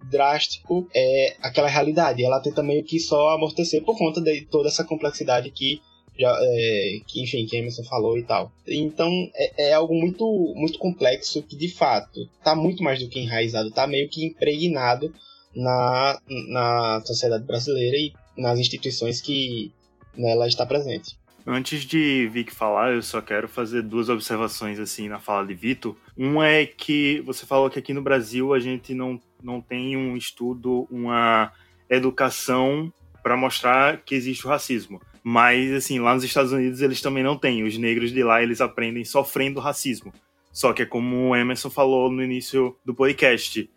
[0.10, 2.24] drástico é aquela realidade.
[2.24, 5.82] Ela tenta meio que só amortecer por conta de toda essa complexidade que
[6.20, 8.52] já, é, que enfim, que Emerson falou e tal.
[8.68, 13.20] Então é, é, algo muito, muito complexo que de fato está muito mais do que
[13.20, 15.14] enraizado, está meio que impregnado
[15.56, 19.72] na, na sociedade brasileira e nas instituições que
[20.16, 21.18] nela está presente.
[21.48, 25.96] Antes de Vic falar, eu só quero fazer duas observações assim na fala de Vitor.
[26.16, 30.16] Uma é que você falou que aqui no Brasil a gente não, não tem um
[30.16, 31.52] estudo, uma
[31.90, 35.02] educação para mostrar que existe o racismo.
[35.32, 37.62] Mas, assim, lá nos Estados Unidos eles também não têm.
[37.62, 40.12] Os negros de lá, eles aprendem sofrendo racismo.
[40.52, 43.70] Só que é como o Emerson falou no início do podcast.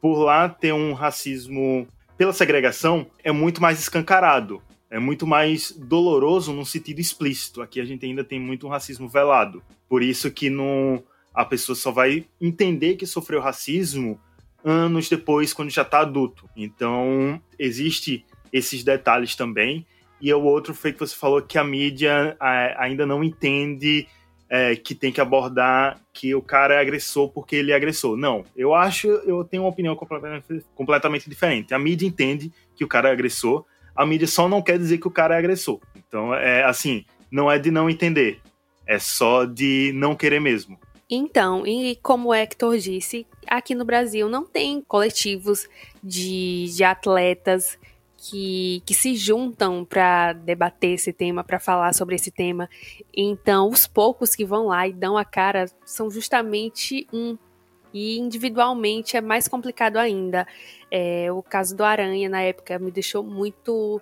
[0.00, 4.62] Por lá ter um racismo pela segregação é muito mais escancarado.
[4.88, 7.60] É muito mais doloroso num sentido explícito.
[7.60, 9.64] Aqui a gente ainda tem muito um racismo velado.
[9.88, 11.02] Por isso que no,
[11.34, 14.20] a pessoa só vai entender que sofreu racismo
[14.64, 16.48] anos depois, quando já está adulto.
[16.56, 19.84] Então, existe esses detalhes também.
[20.20, 22.36] E o outro foi que você falou que a mídia
[22.76, 24.06] ainda não entende
[24.50, 28.16] é, que tem que abordar que o cara é agressor porque ele é agressor.
[28.16, 31.72] Não, eu acho, eu tenho uma opinião completamente, completamente diferente.
[31.72, 35.06] A mídia entende que o cara é agressor, a mídia só não quer dizer que
[35.06, 35.80] o cara é agressor.
[35.96, 38.40] Então, é assim, não é de não entender,
[38.86, 40.78] é só de não querer mesmo.
[41.08, 45.68] Então, e como o Hector disse, aqui no Brasil não tem coletivos
[46.02, 47.78] de, de atletas
[48.20, 52.68] que, que se juntam para debater esse tema, para falar sobre esse tema.
[53.16, 57.38] Então, os poucos que vão lá e dão a cara são justamente um.
[57.92, 60.46] E individualmente é mais complicado ainda.
[60.90, 64.00] É, o caso do Aranha, na época, me deixou muito,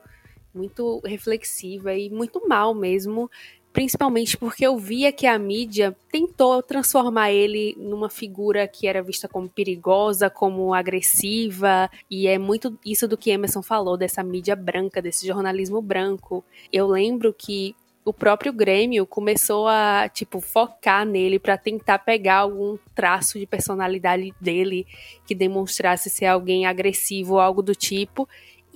[0.53, 3.31] muito reflexiva e muito mal mesmo
[3.79, 9.29] principalmente porque eu via que a mídia tentou transformar ele numa figura que era vista
[9.29, 15.01] como perigosa, como agressiva, e é muito isso do que Emerson falou, dessa mídia branca,
[15.01, 16.45] desse jornalismo branco.
[16.73, 22.77] Eu lembro que o próprio Grêmio começou a, tipo, focar nele para tentar pegar algum
[22.97, 24.89] traço de personalidade dele
[25.25, 28.29] que demonstrasse ser alguém agressivo ou algo do tipo.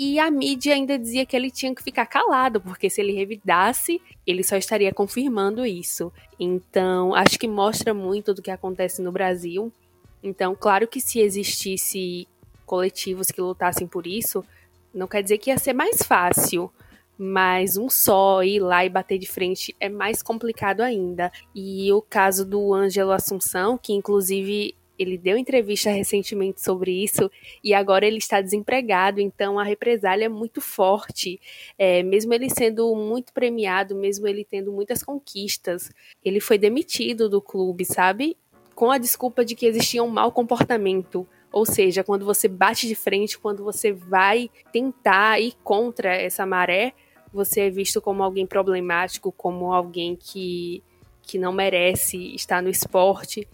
[0.04, 4.02] E a mídia ainda dizia que ele tinha que ficar calado, porque se ele revidasse,
[4.26, 6.12] ele só estaria confirmando isso.
[6.40, 9.72] Então, acho que mostra muito do que acontece no Brasil.
[10.20, 12.26] Então, claro que se existisse
[12.66, 14.44] coletivos que lutassem por isso,
[14.92, 16.68] não quer dizer que ia ser mais fácil,
[17.16, 21.30] mas um só ir lá e bater de frente é mais complicado ainda.
[21.54, 27.31] E o caso do Ângelo Assunção, que inclusive ele deu entrevista recentemente sobre isso
[27.62, 31.40] e agora ele está desempregado, então a represália é muito forte.
[31.78, 35.90] É, mesmo ele sendo muito premiado, mesmo ele tendo muitas conquistas,
[36.24, 38.37] ele foi demitido do clube, sabe?
[38.74, 41.26] Com a desculpa de que existia um mau comportamento.
[41.50, 46.94] Ou seja, quando você bate de frente, quando você vai tentar ir contra essa maré,
[47.33, 50.83] você é visto como alguém problemático, como alguém que,
[51.22, 53.46] que não merece estar no esporte.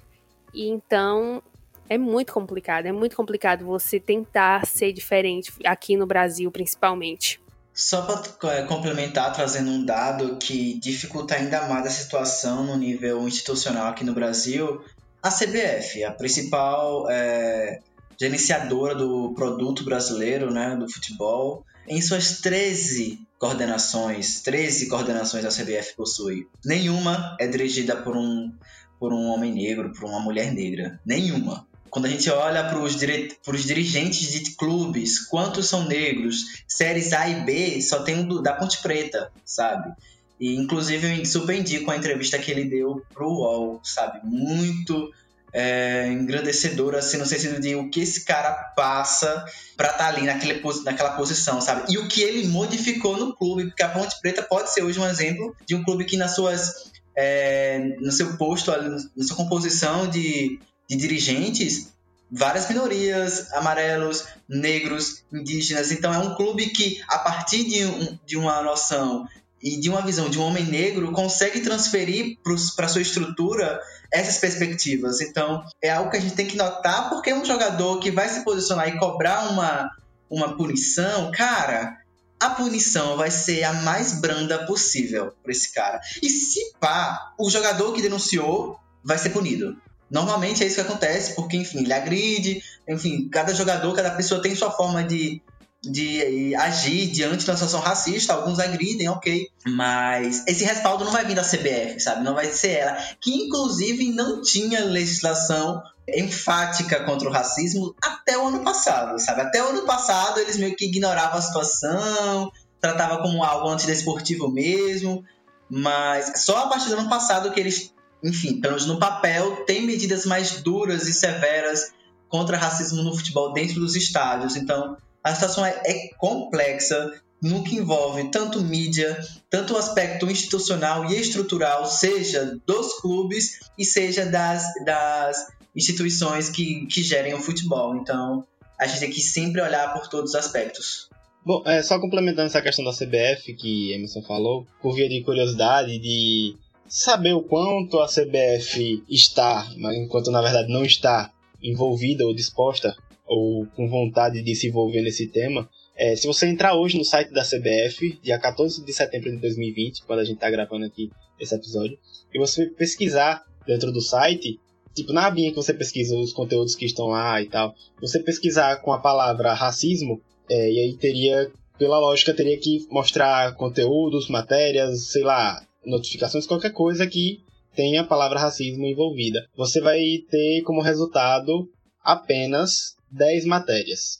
[0.53, 1.43] E então
[1.89, 7.41] é muito complicado, é muito complicado você tentar ser diferente aqui no Brasil, principalmente.
[7.73, 13.27] Só para é, complementar, trazendo um dado que dificulta ainda mais a situação no nível
[13.27, 14.83] institucional aqui no Brasil,
[15.23, 17.79] a CBF, a principal é,
[18.21, 25.95] gerenciadora do produto brasileiro, né, do futebol, em suas 13 coordenações, 13 coordenações a CBF
[25.95, 28.53] possui, nenhuma é dirigida por um,
[28.99, 31.01] por um homem negro, por uma mulher negra.
[31.05, 31.67] Nenhuma.
[31.91, 33.37] Quando a gente olha para os dire...
[33.65, 36.63] dirigentes de clubes, quantos são negros?
[36.67, 39.93] Séries A e B só tem o da Ponte Preta, sabe?
[40.39, 44.21] E inclusive eu super indico a entrevista que ele deu pro UOL, sabe?
[44.23, 45.11] Muito
[45.53, 49.45] é, engrandecedora, assim, no sentido de o que esse cara passa
[49.77, 51.93] para estar tá ali naquele, naquela posição, sabe?
[51.93, 55.07] E o que ele modificou no clube, porque a Ponte Preta pode ser hoje um
[55.07, 60.61] exemplo de um clube que nas suas é, no seu posto, na sua composição de,
[60.89, 61.89] de dirigentes,
[62.31, 65.91] várias minorias, amarelos, negros, indígenas.
[65.91, 69.27] Então é um clube que, a partir de, um, de uma noção
[69.61, 72.39] e de uma visão de um homem negro, consegue transferir
[72.77, 73.81] para sua estrutura
[74.13, 75.21] essas perspectivas.
[75.21, 78.45] Então é algo que a gente tem que notar, porque um jogador que vai se
[78.45, 79.91] posicionar e cobrar uma,
[80.31, 81.99] uma punição, cara,
[82.41, 86.01] a punição vai ser a mais branda possível para esse cara.
[86.23, 89.77] E se pá, o jogador que denunciou vai ser punido.
[90.11, 94.55] Normalmente é isso que acontece, porque, enfim, ele agride, enfim, cada jogador, cada pessoa tem
[94.55, 95.43] sua forma de,
[95.83, 99.49] de agir diante uma situação racista, alguns agridem, ok.
[99.67, 102.25] Mas esse respaldo não vai vir da CBF, sabe?
[102.25, 102.97] Não vai ser ela.
[103.21, 105.83] Que inclusive não tinha legislação
[106.17, 109.43] enfática contra o racismo até o ano passado, sabe?
[109.43, 115.25] Até o ano passado eles meio que ignoravam a situação, tratava como algo antidesportivo mesmo,
[115.69, 117.93] mas só a partir do ano passado que eles,
[118.23, 121.93] enfim, pelo menos no papel, têm medidas mais duras e severas
[122.29, 124.57] contra racismo no futebol dentro dos estádios.
[124.57, 129.19] Então, a situação é, é complexa, no que envolve tanto mídia,
[129.49, 135.47] tanto o aspecto institucional e estrutural, seja dos clubes e seja das, das
[135.79, 137.97] instituições que, que gerem o futebol.
[137.97, 138.45] Então,
[138.79, 141.09] a gente tem que sempre olhar por todos os aspectos.
[141.47, 145.99] Bom, é, só complementando essa questão da CBF que Emerson falou, por via de curiosidade
[145.99, 152.97] de saber o quanto a CBF está, enquanto na verdade não está envolvida ou disposta
[153.27, 157.33] ou com vontade de se envolver nesse tema, é, se você entrar hoje no site
[157.33, 161.55] da CBF, dia 14 de setembro de 2020, quando a gente está gravando aqui esse
[161.55, 161.99] episódio,
[162.33, 164.59] e você pesquisar dentro do site,
[164.95, 168.77] tipo na abinha que você pesquisa os conteúdos que estão lá e tal, você pesquisar
[168.83, 175.09] com a palavra racismo, é, e aí teria, pela lógica, teria que mostrar conteúdos, matérias,
[175.09, 177.41] sei lá, notificações, qualquer coisa que
[177.75, 179.47] tenha a palavra racismo envolvida.
[179.57, 181.69] Você vai ter como resultado
[182.03, 184.19] apenas 10 matérias.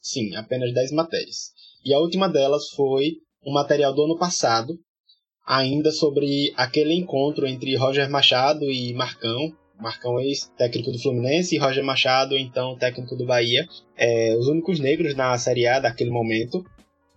[0.00, 1.52] Sim, apenas 10 matérias.
[1.84, 4.78] E a última delas foi um material do ano passado,
[5.46, 9.52] ainda sobre aquele encontro entre Roger Machado e Marcão.
[9.80, 13.66] Marcão ex-técnico do Fluminense e Roger Machado, então técnico do Bahia.
[13.96, 16.64] É, os únicos negros na Série A daquele momento.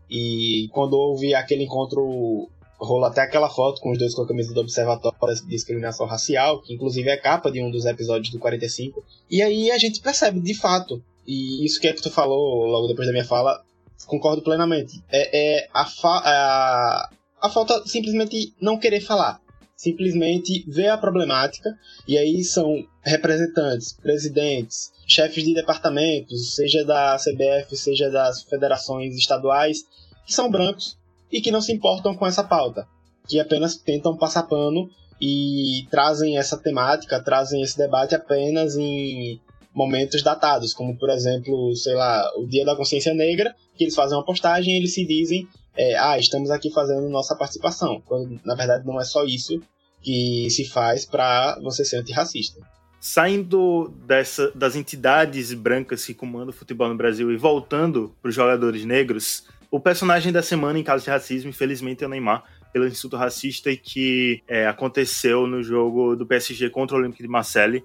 [0.09, 4.53] E quando houve aquele encontro, rolou até aquela foto com os dois com a camisa
[4.53, 9.03] do Observatório de Discriminação Racial, que inclusive é capa de um dos episódios do 45.
[9.29, 12.87] E aí a gente percebe, de fato, e isso que é que tu falou logo
[12.87, 13.63] depois da minha fala,
[14.05, 15.01] concordo plenamente.
[15.09, 17.09] É, é a, a,
[17.41, 19.39] a falta simplesmente não querer falar.
[19.81, 21.75] Simplesmente ver a problemática,
[22.07, 29.79] e aí são representantes, presidentes, chefes de departamentos, seja da CBF, seja das federações estaduais,
[30.23, 30.99] que são brancos
[31.31, 32.87] e que não se importam com essa pauta,
[33.27, 34.87] que apenas tentam passar pano
[35.19, 39.41] e trazem essa temática, trazem esse debate apenas em
[39.73, 44.15] momentos datados, como por exemplo, sei lá, o Dia da Consciência Negra, que eles fazem
[44.15, 48.55] uma postagem e eles se dizem, é, ah, estamos aqui fazendo nossa participação, quando na
[48.55, 49.61] verdade não é só isso
[50.01, 52.59] que se faz para você ser antirracista.
[52.99, 58.35] Saindo dessa, das entidades brancas que comandam o futebol no Brasil e voltando para os
[58.35, 62.43] jogadores negros, o personagem da semana em caso de racismo, infelizmente, é o Neymar,
[62.73, 67.83] pelo insulto racista que é, aconteceu no jogo do PSG contra o Olympique de Marseille.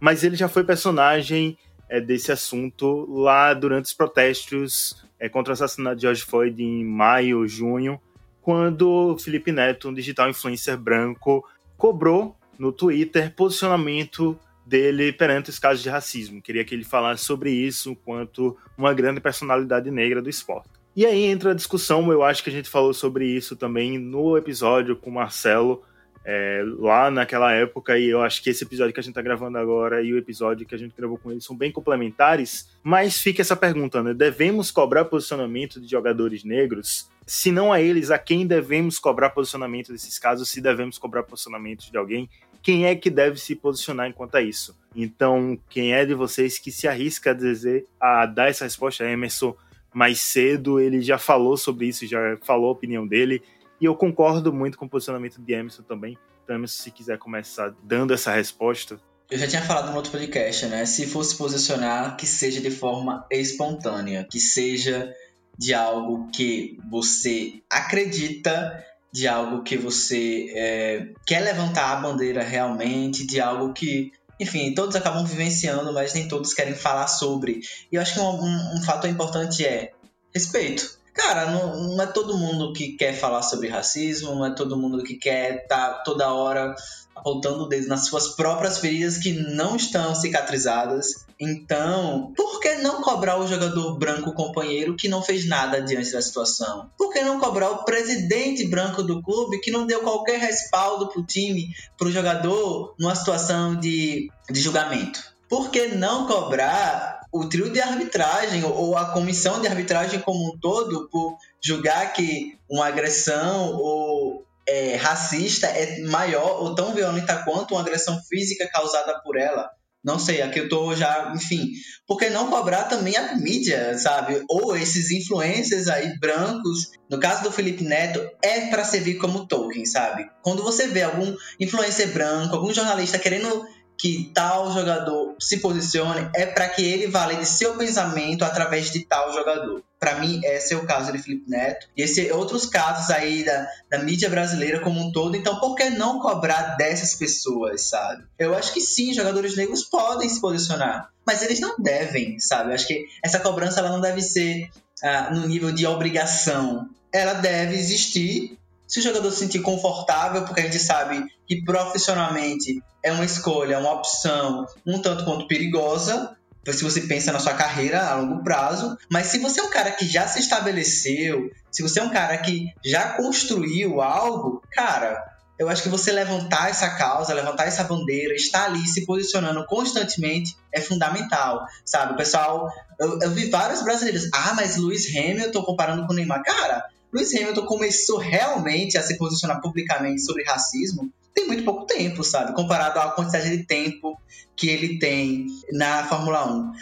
[0.00, 1.56] Mas ele já foi personagem
[1.88, 6.84] é, desse assunto lá durante os protestos é, contra o assassinato de George Floyd em
[6.84, 8.00] maio, junho,
[8.40, 11.44] quando Felipe Neto, um digital influencer branco,
[11.76, 16.42] cobrou no Twitter posicionamento dele perante os casos de racismo.
[16.42, 20.68] Queria que ele falasse sobre isso enquanto uma grande personalidade negra do esporte.
[20.94, 24.36] E aí entra a discussão, eu acho que a gente falou sobre isso também no
[24.36, 25.82] episódio com o Marcelo,
[26.30, 29.56] é, lá naquela época, e eu acho que esse episódio que a gente está gravando
[29.56, 33.40] agora e o episódio que a gente gravou com ele são bem complementares, mas fica
[33.40, 34.12] essa pergunta, né?
[34.12, 37.08] Devemos cobrar posicionamento de jogadores negros?
[37.26, 40.50] Se não a eles, a quem devemos cobrar posicionamento desses casos?
[40.50, 42.28] Se devemos cobrar posicionamento de alguém?
[42.62, 44.78] Quem é que deve se posicionar enquanto a isso?
[44.94, 49.02] Então, quem é de vocês que se arrisca a, dizer, a dar essa resposta?
[49.02, 49.56] Emerson
[49.94, 53.42] mais cedo, ele já falou sobre isso, já falou a opinião dele,
[53.80, 56.18] e eu concordo muito com o posicionamento de Emerson também.
[56.42, 59.00] Então, Emerson, se quiser começar dando essa resposta.
[59.30, 60.86] Eu já tinha falado no outro podcast, né?
[60.86, 65.12] Se fosse posicionar, que seja de forma espontânea, que seja
[65.58, 73.26] de algo que você acredita, de algo que você é, quer levantar a bandeira realmente,
[73.26, 77.60] de algo que enfim, todos acabam vivenciando, mas nem todos querem falar sobre.
[77.90, 79.92] E eu acho que um, um, um fator importante é
[80.32, 80.97] respeito.
[81.18, 85.02] Cara, não, não, é todo mundo que quer falar sobre racismo, não é todo mundo
[85.02, 86.76] que quer estar tá toda hora
[87.14, 91.26] apontando o dedo nas suas próprias feridas que não estão cicatrizadas.
[91.40, 96.22] Então, por que não cobrar o jogador branco companheiro que não fez nada diante da
[96.22, 96.88] situação?
[96.96, 101.20] Por que não cobrar o presidente branco do clube que não deu qualquer respaldo para
[101.20, 105.20] o time, para o jogador, numa situação de, de julgamento?
[105.48, 110.58] Por que não cobrar o trio de arbitragem ou a comissão de arbitragem como um
[110.58, 117.74] todo por julgar que uma agressão ou é, racista é maior ou tão violenta quanto
[117.74, 119.70] uma agressão física causada por ela.
[120.04, 121.72] Não sei, aqui eu tô já, enfim.
[122.06, 124.42] Por que não cobrar também a mídia, sabe?
[124.48, 126.92] Ou esses influencers aí brancos.
[127.10, 130.30] No caso do Felipe Neto, é para servir como token, sabe?
[130.42, 133.66] Quando você vê algum influencer branco, algum jornalista querendo
[133.98, 139.32] que tal jogador se posicione é para que ele valide seu pensamento através de tal
[139.32, 139.82] jogador.
[139.98, 141.88] Para mim, esse é o caso de Felipe Neto.
[141.96, 145.36] E esse outros casos aí da, da mídia brasileira como um todo.
[145.36, 148.22] Então, por que não cobrar dessas pessoas, sabe?
[148.38, 152.70] Eu acho que sim, jogadores negros podem se posicionar, mas eles não devem, sabe?
[152.70, 154.70] Eu acho que essa cobrança ela não deve ser
[155.02, 156.88] ah, no nível de obrigação.
[157.12, 158.57] Ela deve existir
[158.88, 163.78] se o jogador se sentir confortável, porque a gente sabe que profissionalmente é uma escolha,
[163.78, 166.34] uma opção um tanto quanto perigosa,
[166.72, 169.90] se você pensa na sua carreira a longo prazo, mas se você é um cara
[169.90, 175.68] que já se estabeleceu, se você é um cara que já construiu algo, cara, eu
[175.68, 180.80] acho que você levantar essa causa, levantar essa bandeira, estar ali se posicionando constantemente é
[180.80, 182.16] fundamental, sabe?
[182.16, 186.84] Pessoal, eu, eu vi vários brasileiros, ah, mas Luiz Hamilton comparando com o Neymar, cara,
[187.12, 192.52] Lewis Hamilton começou realmente a se posicionar publicamente sobre racismo tem muito pouco tempo, sabe?
[192.52, 194.20] Comparado à quantidade de tempo
[194.56, 196.72] que ele tem na Fórmula 1.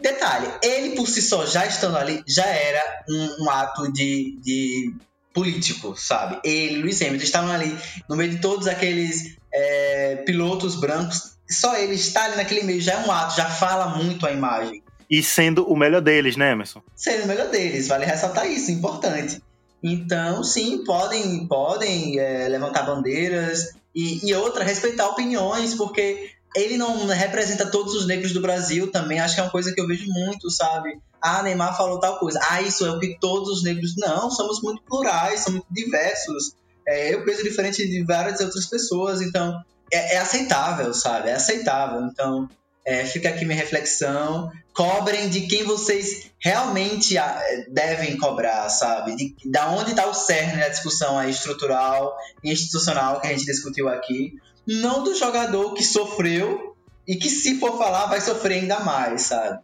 [0.00, 4.94] Detalhe, ele por si só, já estando ali, já era um, um ato de, de
[5.32, 6.40] político, sabe?
[6.44, 7.74] Ele, Lewis Hamilton, estavam ali
[8.08, 11.32] no meio de todos aqueles é, pilotos brancos.
[11.48, 14.82] Só ele estar ali naquele meio já é um ato, já fala muito a imagem.
[15.08, 16.82] E sendo o melhor deles, né, Emerson?
[16.94, 19.40] Sendo o melhor deles, vale ressaltar isso, importante.
[19.82, 27.06] Então, sim, podem, podem é, levantar bandeiras e, e outra, respeitar opiniões, porque ele não
[27.06, 29.18] representa todos os negros do Brasil também.
[29.18, 31.00] Acho que é uma coisa que eu vejo muito, sabe?
[31.20, 32.38] Ah, Neymar falou tal coisa.
[32.50, 33.94] Ah, isso é o que todos os negros.
[33.96, 36.54] Não, somos muito plurais, somos diversos.
[36.86, 41.30] É, eu penso diferente de várias outras pessoas, então é, é aceitável, sabe?
[41.30, 42.02] É aceitável.
[42.02, 42.48] Então,
[42.84, 44.50] é, fica aqui minha reflexão.
[44.74, 49.14] Cobrem de quem vocês realmente ah, devem cobrar, sabe?
[49.16, 53.44] De, da onde está o cerne da discussão aí estrutural e institucional que a gente
[53.44, 54.32] discutiu aqui.
[54.66, 56.74] Não do jogador que sofreu
[57.06, 59.60] e que, se for falar, vai sofrer ainda mais, sabe?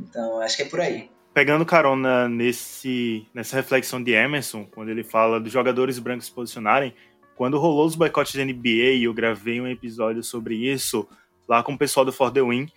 [0.00, 1.10] Então, acho que é por aí.
[1.34, 6.94] Pegando carona nesse, nessa reflexão de Emerson, quando ele fala dos jogadores brancos se posicionarem,
[7.36, 11.06] quando rolou os boicotes da NBA e eu gravei um episódio sobre isso,
[11.48, 12.68] lá com o pessoal do For The Win.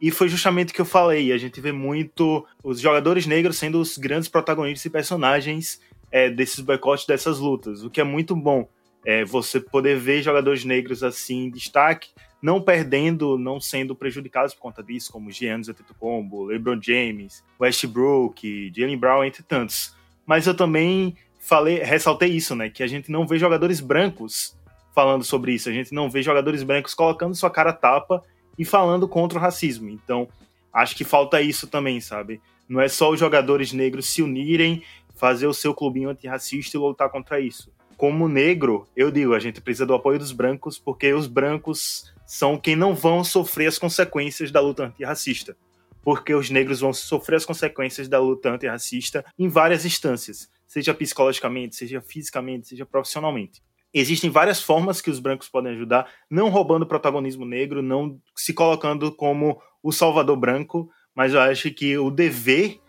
[0.00, 1.32] E foi justamente o que eu falei.
[1.32, 6.60] A gente vê muito os jogadores negros sendo os grandes protagonistas e personagens é, desses
[6.60, 8.68] boicotes, dessas lutas, o que é muito bom.
[9.04, 12.10] É, você poder ver jogadores negros assim em destaque,
[12.42, 18.98] não perdendo, não sendo prejudicados por conta disso, como Giannis Antetokounmpo, LeBron James, Westbrook, Jalen
[18.98, 19.94] Brown, entre tantos.
[20.26, 24.56] Mas eu também falei, ressaltei isso, né, que a gente não vê jogadores brancos
[24.94, 28.22] falando sobre isso, a gente não vê jogadores brancos colocando sua cara tapa
[28.58, 29.88] e falando contra o racismo.
[29.88, 30.28] Então,
[30.72, 32.40] acho que falta isso também, sabe?
[32.68, 34.82] Não é só os jogadores negros se unirem,
[35.14, 37.72] fazer o seu clubinho antirracista e lutar contra isso.
[37.96, 42.56] Como negro, eu digo, a gente precisa do apoio dos brancos, porque os brancos são
[42.56, 45.56] quem não vão sofrer as consequências da luta antirracista.
[46.02, 51.74] Porque os negros vão sofrer as consequências da luta antirracista em várias instâncias, seja psicologicamente,
[51.74, 53.60] seja fisicamente, seja profissionalmente.
[53.92, 59.10] Existem várias formas que os brancos podem ajudar, não roubando protagonismo negro, não se colocando
[59.10, 62.80] como o salvador branco, mas eu acho que o dever,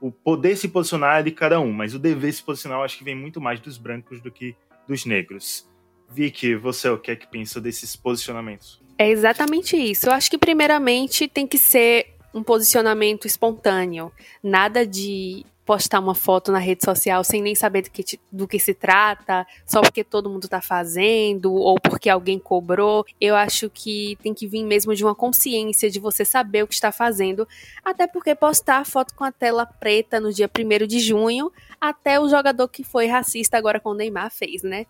[0.00, 2.98] o poder se posicionar é de cada um, mas o dever se posicionar eu acho
[2.98, 4.54] que vem muito mais dos brancos do que
[4.86, 5.68] dos negros.
[6.10, 8.82] Vicky, você o que é que pensa desses posicionamentos?
[8.98, 10.08] É exatamente isso.
[10.08, 16.52] Eu acho que primeiramente tem que ser um posicionamento espontâneo, nada de postar uma foto
[16.52, 20.28] na rede social sem nem saber do que, do que se trata, só porque todo
[20.28, 23.04] mundo está fazendo ou porque alguém cobrou.
[23.20, 26.74] Eu acho que tem que vir mesmo de uma consciência de você saber o que
[26.74, 27.48] está fazendo,
[27.84, 31.50] até porque postar foto com a tela preta no dia 1 de junho,
[31.80, 34.86] até o jogador que foi racista agora com o Neymar fez, né?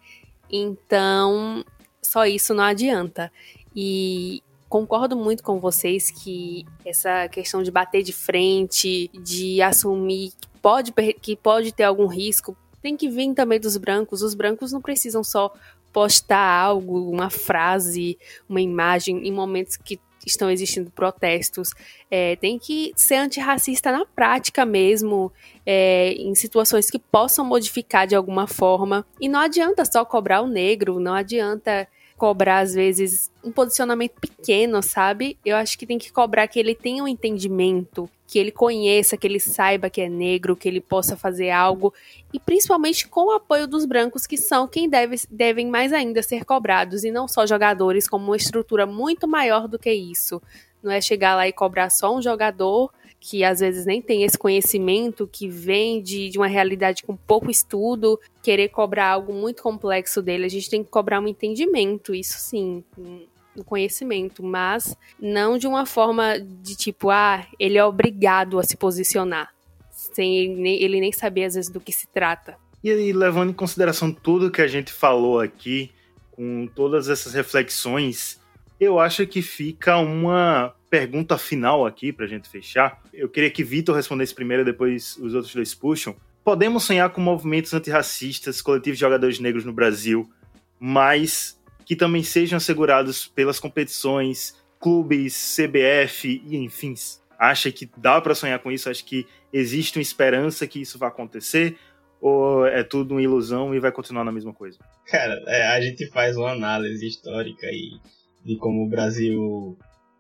[0.51, 1.65] Então,
[2.03, 3.31] só isso não adianta.
[3.75, 10.33] E concordo muito com vocês que essa questão de bater de frente, de assumir
[10.65, 14.23] pode, que pode ter algum risco, tem que vir também dos brancos.
[14.23, 15.53] Os brancos não precisam só
[15.93, 21.69] postar algo, uma frase, uma imagem em momentos que estão existindo protestos.
[22.11, 25.31] É, tem que ser antirracista na prática mesmo,
[25.67, 29.07] é, em situações que possam modificar de alguma forma.
[29.21, 31.87] E não adianta só cobrar o negro, não adianta
[32.17, 35.39] cobrar, às vezes, um posicionamento pequeno, sabe?
[35.45, 39.27] Eu acho que tem que cobrar que ele tenha um entendimento, que ele conheça, que
[39.27, 41.93] ele saiba que é negro, que ele possa fazer algo,
[42.33, 46.45] e principalmente com o apoio dos brancos, que são quem deve, devem mais ainda ser
[46.45, 50.41] cobrados, e não só jogadores, como uma estrutura muito maior do que isso.
[50.83, 52.91] Não é chegar lá e cobrar só um jogador
[53.27, 57.51] que às vezes nem tem esse conhecimento, que vem de, de uma realidade com pouco
[57.51, 60.45] estudo, querer cobrar algo muito complexo dele.
[60.45, 65.87] A gente tem que cobrar um entendimento, isso sim, um conhecimento, mas não de uma
[65.87, 69.55] forma de tipo, ah, ele é obrigado a se posicionar,
[69.91, 72.59] sem ele nem, ele nem saber às vezes do que se trata.
[72.83, 75.91] E aí, levando em consideração tudo que a gente falou aqui,
[76.33, 78.39] com todas essas reflexões,
[78.81, 83.03] eu acho que fica uma pergunta final aqui pra gente fechar.
[83.13, 86.15] Eu queria que Vitor respondesse primeiro, depois os outros dois puxam.
[86.45, 90.31] Podemos sonhar com movimentos antirracistas, coletivos de jogadores negros no Brasil,
[90.79, 96.95] mas que também sejam assegurados pelas competições, clubes, CBF e enfim.
[97.39, 98.89] Acha que dá para sonhar com isso?
[98.89, 101.77] Acha que existe uma esperança que isso vai acontecer?
[102.21, 104.79] Ou é tudo uma ilusão e vai continuar na mesma coisa?
[105.07, 107.99] Cara, é, a gente faz uma análise histórica e
[108.45, 109.79] de como o Brasil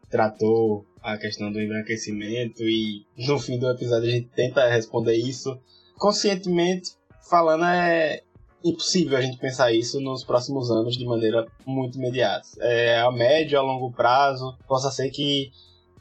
[0.08, 5.58] tratou a questão do embranquecimento e no fim do episódio a gente tenta responder isso.
[5.98, 6.92] Conscientemente
[7.28, 8.22] falando, é
[8.64, 12.48] impossível a gente pensar isso nos próximos anos de maneira muito imediata.
[12.60, 15.52] É, a médio, a longo prazo, possa ser que,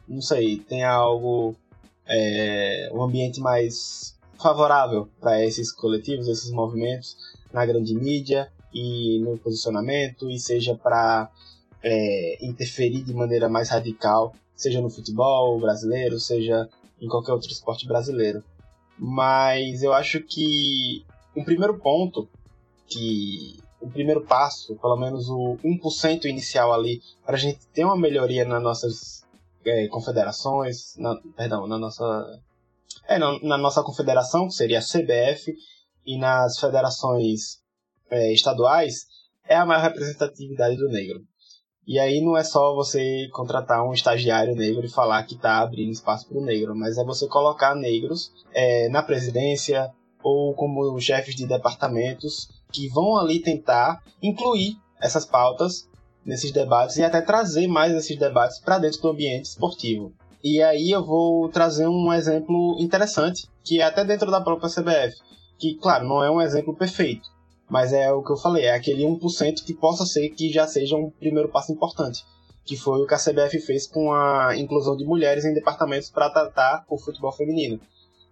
[0.08, 1.56] não sei, tenha algo,
[2.08, 7.18] é, um ambiente mais favorável para esses coletivos, esses movimentos
[7.52, 11.30] na grande mídia e no posicionamento, e seja para
[11.84, 16.70] é, interferir de maneira mais radical, seja no futebol brasileiro, seja
[17.02, 18.44] em qualquer outro esporte brasileiro.
[18.98, 21.06] Mas eu acho que
[21.36, 22.30] um primeiro ponto,
[22.88, 27.98] que o primeiro passo, pelo menos o 1% inicial ali, para a gente ter uma
[27.98, 29.24] melhoria nas nossas
[29.66, 32.40] é, confederações, na, perdão, na nossa,
[33.08, 35.54] é, na, na, nossa confederação, que seria a CBF,
[36.06, 37.62] e nas federações
[38.10, 39.06] é, estaduais,
[39.46, 41.22] é a maior representatividade do negro.
[41.86, 45.92] E aí não é só você contratar um estagiário negro e falar que está abrindo
[45.92, 49.92] espaço para o negro, mas é você colocar negros é, na presidência
[50.24, 55.90] ou como chefes de departamentos que vão ali tentar incluir essas pautas
[56.26, 60.14] nesses debates e até trazer mais esses debates para dentro do ambiente esportivo.
[60.42, 65.18] E aí eu vou trazer um exemplo interessante, que é até dentro da própria CBF,
[65.58, 67.30] que, claro, não é um exemplo perfeito,
[67.70, 70.96] mas é o que eu falei, é aquele 1% que possa ser que já seja
[70.96, 72.24] um primeiro passo importante.
[72.66, 76.30] que foi o que a CBF fez com a inclusão de mulheres em departamentos para
[76.30, 77.78] tratar o futebol feminino.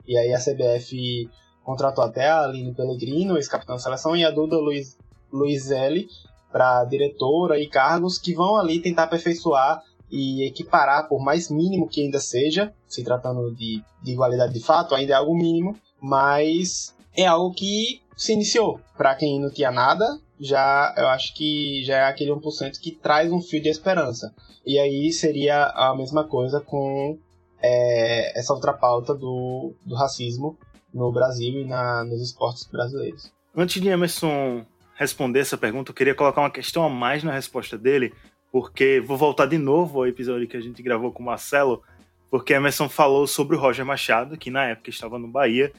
[0.08, 1.30] E aí a CBF
[1.66, 4.98] contratou até a Aline Pellegrino, ex-capitã da seleção, e a Duda Luiz,
[5.32, 6.08] Luizelli
[6.52, 12.02] para diretora e cargos que vão ali tentar aperfeiçoar e equiparar, por mais mínimo que
[12.02, 17.26] ainda seja, se tratando de, de igualdade de fato, ainda é algo mínimo, mas é
[17.26, 18.80] algo que se iniciou.
[18.98, 20.06] Para quem não tinha nada,
[20.40, 24.34] já eu acho que já é aquele 1% que traz um fio de esperança.
[24.66, 27.18] E aí seria a mesma coisa com
[27.62, 30.58] é, essa outra pauta do, do racismo
[30.94, 33.32] no Brasil e na, nos esportes brasileiros.
[33.56, 37.78] Antes de Emerson responder essa pergunta, eu queria colocar uma questão a mais na resposta
[37.78, 38.14] dele,
[38.52, 41.82] porque vou voltar de novo ao episódio que a gente gravou com o Marcelo,
[42.30, 45.72] porque Emerson falou sobre o Roger Machado, que na época estava no Bahia,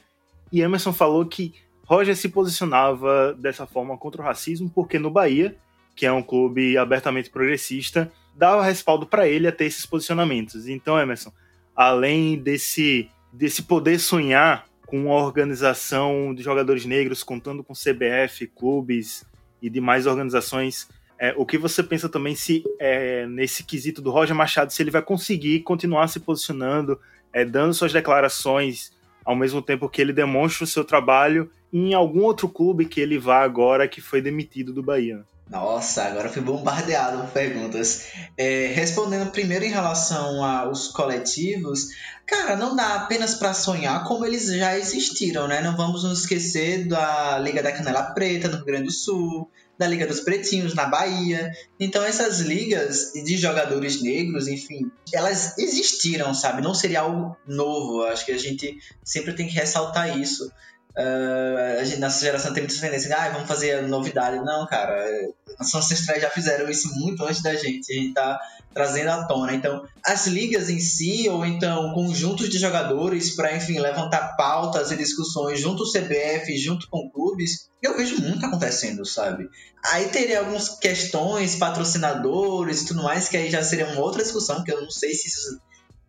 [0.53, 5.57] e Emerson falou que Roger se posicionava dessa forma contra o racismo porque no Bahia,
[5.95, 10.67] que é um clube abertamente progressista, dava respaldo para ele a ter esses posicionamentos.
[10.67, 11.33] Então, Emerson,
[11.75, 19.25] além desse, desse poder sonhar com uma organização de jogadores negros, contando com CBF, clubes
[19.61, 20.87] e demais organizações
[21.19, 24.91] é, o que você pensa também se é, nesse quesito do Roger Machado, se ele
[24.91, 26.99] vai conseguir continuar se posicionando,
[27.31, 28.91] é, dando suas declarações
[29.25, 33.17] ao mesmo tempo que ele demonstra o seu trabalho em algum outro clube que ele
[33.17, 35.25] vá agora que foi demitido do Bahia?
[35.49, 38.07] Nossa, agora fui bombardeado com perguntas.
[38.37, 41.89] É, respondendo primeiro em relação aos coletivos,
[42.25, 45.61] cara, não dá apenas para sonhar como eles já existiram, né?
[45.61, 49.87] Não vamos nos esquecer da Liga da Canela Preta no Rio Grande do Sul, da
[49.87, 51.51] Liga dos Pretinhos na Bahia.
[51.79, 56.61] Então essas ligas de jogadores negros, enfim, elas existiram, sabe?
[56.61, 58.03] Não seria algo novo.
[58.03, 60.51] Acho que a gente sempre tem que ressaltar isso.
[60.95, 64.37] Uh, a gente, nossa geração tem muita tendência ah, vamos fazer novidade.
[64.43, 65.03] Não, cara,
[65.57, 67.91] nossos ancestrais já fizeram isso muito antes da gente.
[67.91, 68.39] A gente tá
[68.73, 69.53] trazendo à tona.
[69.53, 74.97] Então, as ligas em si, ou então conjuntos de jogadores para, enfim, levantar pautas e
[74.97, 79.49] discussões junto ao CBF, junto com clubes, eu vejo muito acontecendo, sabe?
[79.91, 84.63] Aí teria algumas questões, patrocinadores e tudo mais, que aí já seria uma outra discussão,
[84.63, 85.59] que eu não sei se isso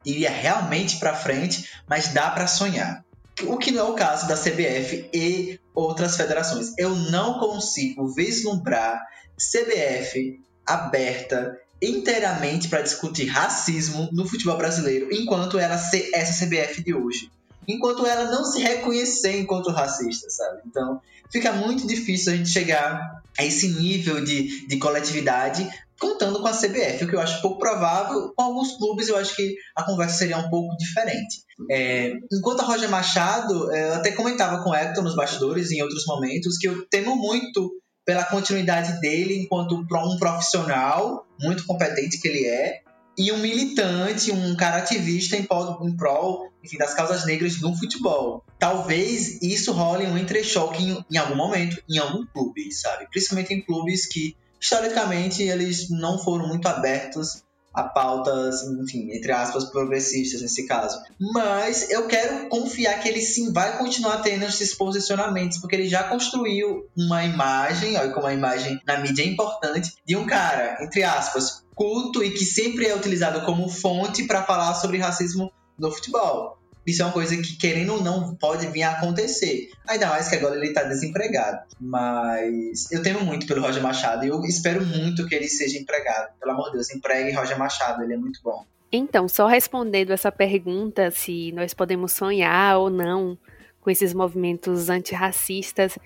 [0.05, 3.04] iria realmente para frente, mas dá para sonhar.
[3.43, 6.73] O que não é o caso da CBF e outras federações.
[6.79, 9.01] Eu não consigo vislumbrar
[9.37, 16.95] CBF aberta inteiramente para discutir racismo no futebol brasileiro, enquanto ela ser essa CBF de
[16.95, 17.31] hoje.
[17.67, 20.63] Enquanto ela não se reconhecer enquanto racista, sabe?
[20.67, 25.69] Então, fica muito difícil a gente chegar a esse nível de, de coletividade
[25.99, 28.33] contando com a CBF, o que eu acho pouco provável.
[28.37, 31.43] Com alguns clubes, eu acho que a conversa seria um pouco diferente.
[31.71, 35.83] É, enquanto a Roger Machado, é, eu até comentava com o Hector nos bastidores em
[35.83, 37.73] outros momentos que eu temo muito
[38.05, 42.83] pela continuidade dele enquanto um profissional muito competente que ele é
[43.17, 47.77] e um militante, um cara ativista em prol, em prol enfim, das causas negras no
[47.77, 48.45] futebol.
[48.59, 53.07] Talvez isso role um entrechoque em, em algum momento em algum clube, sabe?
[53.11, 57.45] Principalmente em clubes que historicamente eles não foram muito abertos
[57.75, 60.97] a pautas, enfim, entre aspas, progressistas nesse caso.
[61.19, 66.05] Mas eu quero confiar que ele sim vai continuar tendo esses posicionamentos, porque ele já
[66.05, 71.03] construiu uma imagem, olha como a imagem na mídia é importante, de um cara, entre
[71.03, 76.59] aspas, culto e que sempre é utilizado como fonte para falar sobre racismo no futebol.
[76.87, 79.71] Isso é uma coisa que, querendo ou não, pode vir a acontecer.
[79.89, 81.65] Ainda mais que agora ele está desempregado.
[81.81, 86.35] Mas eu temo muito pelo Roger Machado e eu espero muito que ele seja empregado.
[86.39, 88.67] Pelo amor de Deus, empregue Roger Machado, ele é muito bom.
[88.93, 93.37] Então, só respondendo essa pergunta, se nós podemos sonhar ou não
[93.81, 95.99] com esses movimentos antirracistas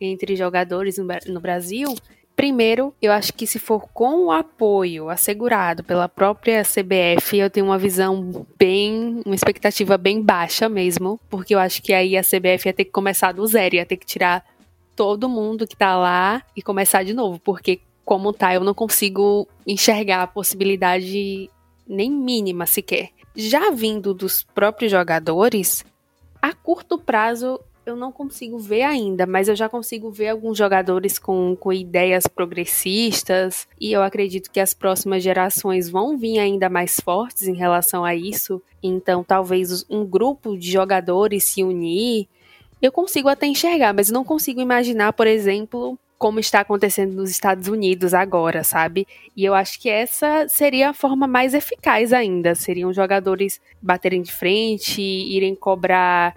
[0.00, 0.96] entre jogadores
[1.26, 1.94] no Brasil,
[2.36, 7.66] Primeiro, eu acho que se for com o apoio assegurado pela própria CBF, eu tenho
[7.66, 12.66] uma visão bem, uma expectativa bem baixa mesmo, porque eu acho que aí a CBF
[12.66, 14.44] ia ter que começar do zero, ia ter que tirar
[14.96, 19.48] todo mundo que tá lá e começar de novo, porque como tá, eu não consigo
[19.66, 21.48] enxergar a possibilidade
[21.86, 23.10] nem mínima sequer.
[23.34, 25.84] Já vindo dos próprios jogadores,
[26.42, 31.18] a curto prazo eu não consigo ver ainda, mas eu já consigo ver alguns jogadores
[31.18, 36.98] com, com ideias progressistas e eu acredito que as próximas gerações vão vir ainda mais
[36.98, 38.62] fortes em relação a isso.
[38.82, 42.28] Então, talvez um grupo de jogadores se unir.
[42.80, 47.68] Eu consigo até enxergar, mas não consigo imaginar, por exemplo, como está acontecendo nos Estados
[47.68, 49.06] Unidos agora, sabe?
[49.36, 52.54] E eu acho que essa seria a forma mais eficaz ainda.
[52.54, 56.34] Seriam jogadores baterem de frente, irem cobrar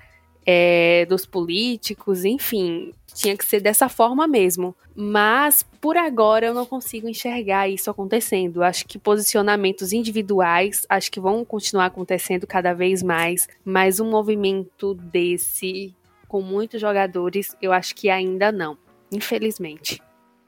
[0.50, 4.74] é, dos políticos, enfim, tinha que ser dessa forma mesmo.
[4.96, 8.64] Mas por agora eu não consigo enxergar isso acontecendo.
[8.64, 14.94] Acho que posicionamentos individuais acho que vão continuar acontecendo cada vez mais, mas um movimento
[14.94, 15.94] desse
[16.28, 18.78] com muitos jogadores, eu acho que ainda não,
[19.12, 20.02] infelizmente.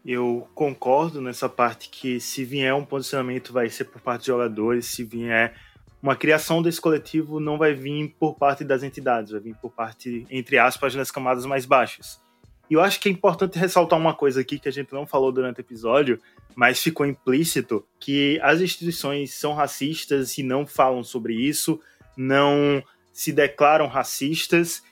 [0.06, 4.88] Eu concordo nessa parte que se vier um posicionamento vai ser por parte de jogadores,
[4.88, 5.54] se vier
[6.02, 10.26] uma criação desse coletivo não vai vir por parte das entidades, vai vir por parte,
[10.30, 12.22] entre aspas, das camadas mais baixas.
[12.70, 15.32] E eu acho que é importante ressaltar uma coisa aqui que a gente não falou
[15.32, 16.20] durante o episódio,
[16.56, 21.80] mas ficou implícito, que as instituições são racistas e não falam sobre isso,
[22.16, 24.84] não se declaram racistas,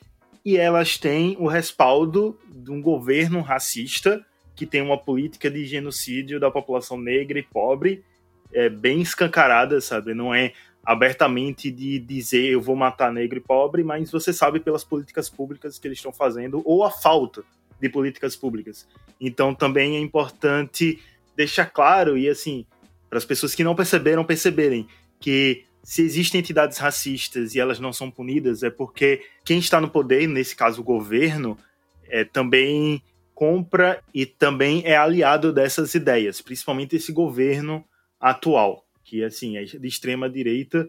[0.44, 6.40] e elas têm o respaldo de um governo racista que tem uma política de genocídio
[6.40, 8.04] da população negra e pobre
[8.52, 10.14] é, bem escancarada, sabe?
[10.14, 10.54] Não é
[10.88, 15.78] abertamente de dizer eu vou matar negro e pobre, mas você sabe pelas políticas públicas
[15.78, 17.44] que eles estão fazendo ou a falta
[17.78, 18.88] de políticas públicas.
[19.20, 20.98] Então também é importante
[21.36, 22.66] deixar claro e assim
[23.10, 24.88] para as pessoas que não perceberam perceberem
[25.20, 29.90] que se existem entidades racistas e elas não são punidas é porque quem está no
[29.90, 31.58] poder, nesse caso o governo,
[32.06, 33.04] é, também
[33.36, 37.84] compra e também é aliado dessas ideias, principalmente esse governo
[38.22, 40.88] atual que assim é de extrema direita.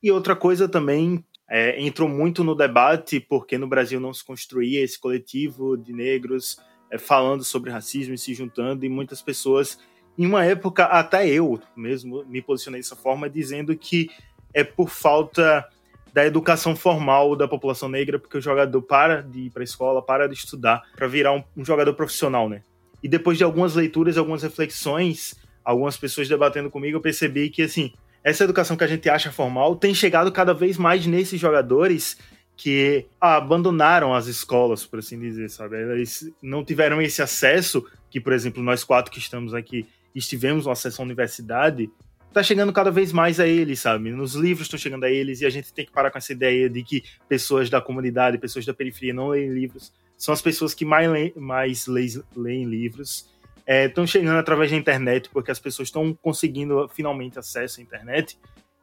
[0.00, 4.80] E outra coisa também é, entrou muito no debate porque no Brasil não se construía
[4.80, 6.56] esse coletivo de negros
[6.88, 9.78] é, falando sobre racismo e se juntando e muitas pessoas
[10.16, 14.08] em uma época até eu mesmo me posicionei dessa forma dizendo que
[14.54, 15.66] é por falta
[16.12, 20.02] da educação formal da população negra porque o jogador para de ir para a escola
[20.02, 22.62] para de estudar para virar um, um jogador profissional né
[23.02, 25.34] e depois de algumas leituras algumas reflexões
[25.68, 27.92] algumas pessoas debatendo comigo, eu percebi que, assim,
[28.24, 32.16] essa educação que a gente acha formal tem chegado cada vez mais nesses jogadores
[32.56, 35.76] que abandonaram as escolas, por assim dizer, sabe?
[35.76, 40.72] Eles não tiveram esse acesso que, por exemplo, nós quatro que estamos aqui estivemos no
[40.72, 41.90] acesso à universidade,
[42.32, 44.10] tá chegando cada vez mais a eles, sabe?
[44.10, 46.70] Nos livros estão chegando a eles e a gente tem que parar com essa ideia
[46.70, 49.92] de que pessoas da comunidade, pessoas da periferia não leem livros.
[50.16, 53.28] São as pessoas que mais leem, mais leem livros
[53.68, 58.38] estão é, chegando através da internet, porque as pessoas estão conseguindo finalmente acesso à internet.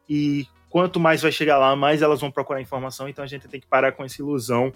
[0.07, 3.09] E quanto mais vai chegar lá, mais elas vão procurar informação.
[3.09, 4.71] Então a gente tem que parar com essa ilusão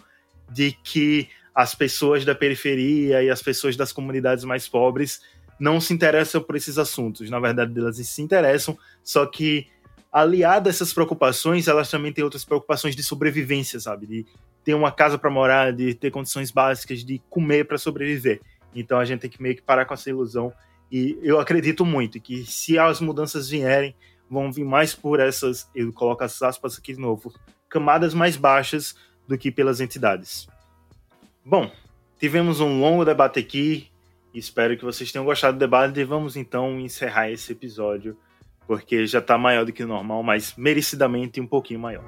[0.51, 5.21] de que as pessoas da periferia e as pessoas das comunidades mais pobres
[5.59, 7.29] não se interessam por esses assuntos.
[7.29, 9.67] Na verdade, elas se interessam, só que
[10.11, 14.07] aliada a essas preocupações, elas também têm outras preocupações de sobrevivência, sabe?
[14.07, 14.25] De
[14.63, 18.41] ter uma casa para morar, de ter condições básicas, de comer para sobreviver.
[18.73, 20.53] Então a gente tem que meio que parar com essa ilusão.
[20.91, 23.95] E eu acredito muito que se as mudanças vierem,
[24.29, 27.33] vão vir mais por essas, eu coloco as aspas aqui de novo,
[27.67, 28.95] camadas mais baixas
[29.27, 30.47] do que pelas entidades.
[31.45, 31.71] Bom,
[32.19, 33.87] tivemos um longo debate aqui.
[34.33, 38.17] Espero que vocês tenham gostado do debate e vamos então encerrar esse episódio,
[38.67, 42.05] porque já está maior do que o normal, mas merecidamente um pouquinho maior.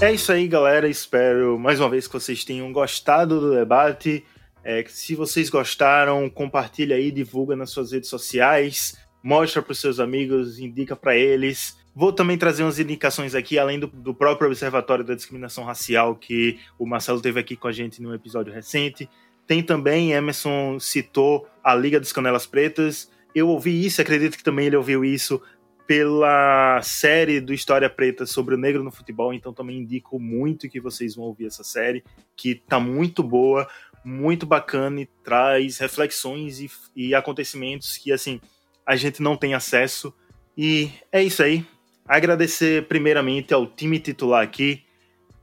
[0.00, 0.88] É isso aí, galera.
[0.88, 4.24] Espero mais uma vez que vocês tenham gostado do debate.
[4.62, 10.00] É, se vocês gostaram, compartilha aí, divulga nas suas redes sociais, mostra para os seus
[10.00, 11.78] amigos, indica para eles.
[11.94, 16.58] Vou também trazer umas indicações aqui, além do, do, próprio Observatório da Discriminação Racial, que
[16.78, 19.08] o Marcelo teve aqui com a gente num episódio recente.
[19.46, 23.10] Tem também, Emerson citou a Liga dos Canelas Pretas.
[23.34, 25.40] Eu ouvi isso, acredito que também ele ouviu isso
[25.86, 30.80] pela série do História Preta sobre o negro no futebol, então também indico muito que
[30.80, 32.02] vocês vão ouvir essa série,
[32.36, 33.68] que tá muito boa,
[34.04, 38.40] muito bacana e traz reflexões e, e acontecimentos que, assim,
[38.86, 40.14] a gente não tem acesso.
[40.56, 41.64] E é isso aí.
[42.06, 44.82] Agradecer primeiramente ao time titular aqui,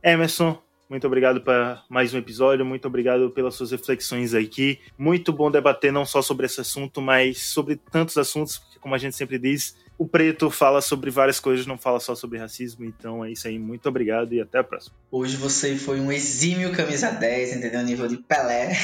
[0.03, 0.61] Emerson,
[0.91, 4.77] muito obrigado para mais um episódio, muito obrigado pelas suas reflexões aqui.
[4.97, 8.97] Muito bom debater não só sobre esse assunto, mas sobre tantos assuntos, porque como a
[8.97, 12.83] gente sempre diz, o preto fala sobre várias coisas, não fala só sobre racismo.
[12.83, 13.59] Então é isso aí.
[13.59, 14.95] Muito obrigado e até a próxima.
[15.11, 17.83] Hoje você foi um exímio camisa 10, entendeu?
[17.83, 18.71] Nível de Pelé.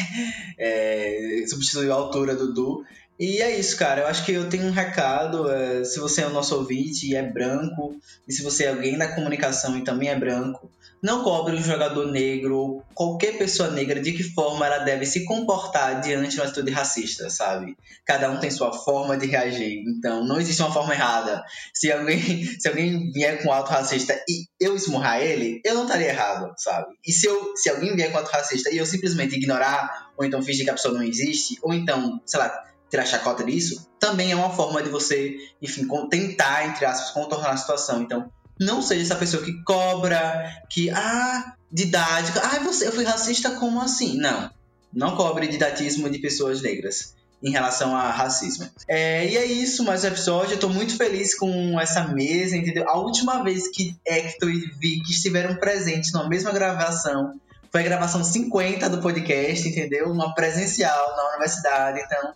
[0.60, 2.84] É, substituiu a altura do Du.
[3.20, 4.02] E é isso, cara.
[4.02, 5.50] Eu acho que eu tenho um recado.
[5.52, 7.96] É, se você é o nosso ouvinte e é branco,
[8.28, 12.08] e se você é alguém da comunicação e também é branco, não cobre um jogador
[12.12, 16.46] negro ou qualquer pessoa negra de que forma ela deve se comportar diante de uma
[16.46, 17.76] atitude racista, sabe?
[18.06, 21.44] Cada um tem sua forma de reagir, então não existe uma forma errada.
[21.74, 26.08] Se alguém, se alguém vier com ato racista e eu esmurrar ele, eu não estaria
[26.08, 26.88] errado, sabe?
[27.06, 30.42] E se, eu, se alguém vier com ato racista e eu simplesmente ignorar, ou então
[30.42, 34.36] fingir que a pessoa não existe, ou então, sei lá, tirar chacota disso, também é
[34.36, 38.02] uma forma de você, enfim, tentar, entre aspas, contornar a situação.
[38.02, 43.52] Então, não seja essa pessoa que cobra, que, ah, didática, ah, você, eu fui racista,
[43.52, 44.18] como assim?
[44.18, 44.50] Não.
[44.94, 48.68] Não cobre didatismo de pessoas negras em relação a racismo.
[48.88, 50.54] É, e é isso, mais um episódio.
[50.54, 52.90] Eu tô muito feliz com essa mesa, entendeu?
[52.90, 57.40] A última vez que Hector e Vicky estiveram presentes numa mesma gravação
[57.72, 60.10] foi a gravação 50 do podcast, entendeu?
[60.10, 62.02] Uma presencial na universidade.
[62.02, 62.34] Então,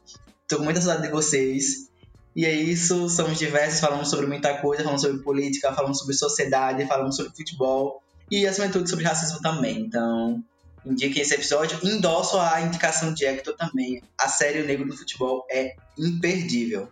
[0.52, 1.90] tô com muita saudade de vocês.
[2.36, 6.86] E é isso, somos diversos, falamos sobre muita coisa, falamos sobre política, falamos sobre sociedade,
[6.86, 9.80] falamos sobre futebol e, acima de tudo, sobre racismo também.
[9.80, 10.44] Então,
[10.86, 11.80] indiquem esse episódio.
[11.84, 14.02] Endosso a indicação de Hector também.
[14.18, 16.90] A série O Negro do Futebol é imperdível.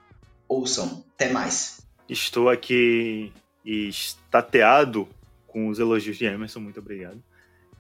[0.48, 1.04] Ouçam.
[1.16, 1.82] Até mais.
[2.08, 3.32] Estou aqui
[3.64, 5.08] estateado
[5.48, 6.60] com os elogios de Emerson.
[6.60, 7.22] Muito obrigado.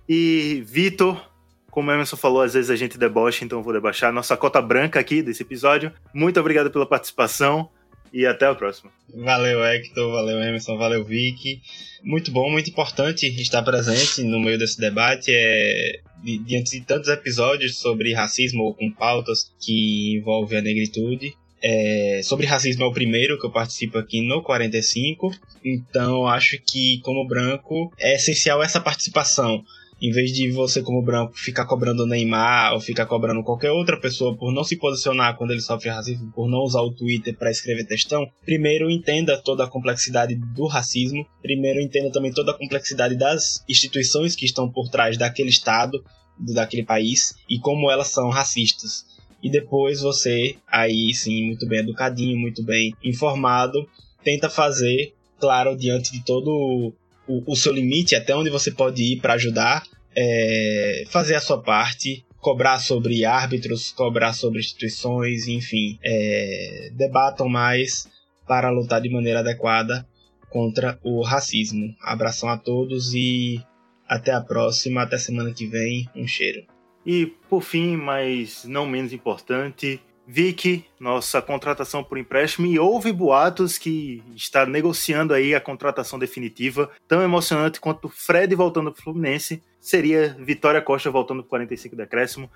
[0.07, 1.28] E Vitor,
[1.69, 4.11] como o Emerson falou, às vezes a gente debocha, então eu vou debochar.
[4.11, 5.91] Nossa cota branca aqui desse episódio.
[6.13, 7.69] Muito obrigado pela participação
[8.13, 8.91] e até a próxima.
[9.13, 11.61] Valeu, Hector, valeu, Emerson, valeu, Vicky.
[12.03, 15.31] Muito bom, muito importante estar presente no meio desse debate.
[15.31, 21.35] É, diante de tantos episódios sobre racismo ou com pautas que envolvem a negritude.
[21.61, 25.29] É, sobre racismo é o primeiro que eu participo aqui no 45,
[25.63, 29.63] então acho que, como branco, é essencial essa participação
[30.01, 33.99] em vez de você, como branco, ficar cobrando o Neymar ou ficar cobrando qualquer outra
[33.99, 37.51] pessoa por não se posicionar quando ele sofre racismo, por não usar o Twitter para
[37.51, 43.15] escrever textão, primeiro entenda toda a complexidade do racismo, primeiro entenda também toda a complexidade
[43.15, 46.03] das instituições que estão por trás daquele Estado,
[46.39, 49.05] daquele país e como elas são racistas.
[49.43, 53.87] E depois você, aí sim, muito bem educadinho, muito bem informado,
[54.23, 56.93] tenta fazer, claro, diante de todo
[57.29, 59.83] o, o seu limite, até onde você pode ir para ajudar,
[60.17, 68.09] é, fazer a sua parte, cobrar sobre árbitros, cobrar sobre instituições, enfim, é, debatam mais
[68.47, 70.07] para lutar de maneira adequada
[70.49, 71.95] contra o racismo.
[72.01, 73.63] Abração a todos e
[74.07, 76.09] até a próxima, até semana que vem.
[76.15, 76.65] Um cheiro.
[77.05, 80.01] E por fim, mas não menos importante,
[80.31, 86.87] Vicky, nossa contratação por empréstimo, e houve boatos que está negociando aí a contratação definitiva,
[87.07, 92.51] tão emocionante quanto Fred voltando para o Fluminense, seria Vitória Costa voltando para 45 decréscimo.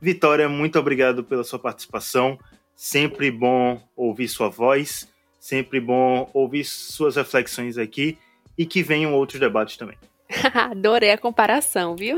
[0.00, 2.38] Vitória, muito obrigado pela sua participação,
[2.76, 8.16] sempre bom ouvir sua voz, sempre bom ouvir suas reflexões aqui,
[8.56, 9.98] e que venham outros debates também.
[10.54, 12.16] Adorei a comparação, viu?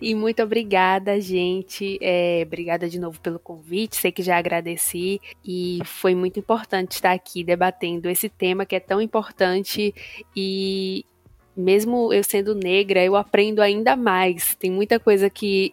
[0.00, 1.98] E muito obrigada, gente.
[2.00, 3.96] É, obrigada de novo pelo convite.
[3.96, 8.80] Sei que já agradeci e foi muito importante estar aqui debatendo esse tema que é
[8.80, 9.94] tão importante
[10.36, 11.04] e
[11.56, 14.54] mesmo eu sendo negra, eu aprendo ainda mais.
[14.56, 15.72] Tem muita coisa que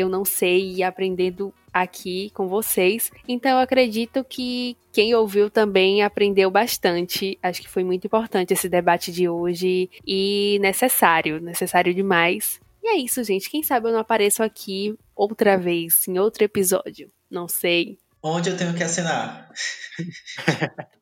[0.00, 3.10] eu não sei e aprendendo aqui com vocês.
[3.26, 7.38] Então eu acredito que quem ouviu também aprendeu bastante.
[7.42, 12.60] Acho que foi muito importante esse debate de hoje e necessário, necessário demais.
[12.82, 13.50] E é isso, gente.
[13.50, 17.10] Quem sabe eu não apareço aqui outra vez, em outro episódio.
[17.30, 17.98] Não sei.
[18.22, 19.50] Onde eu tenho que assinar?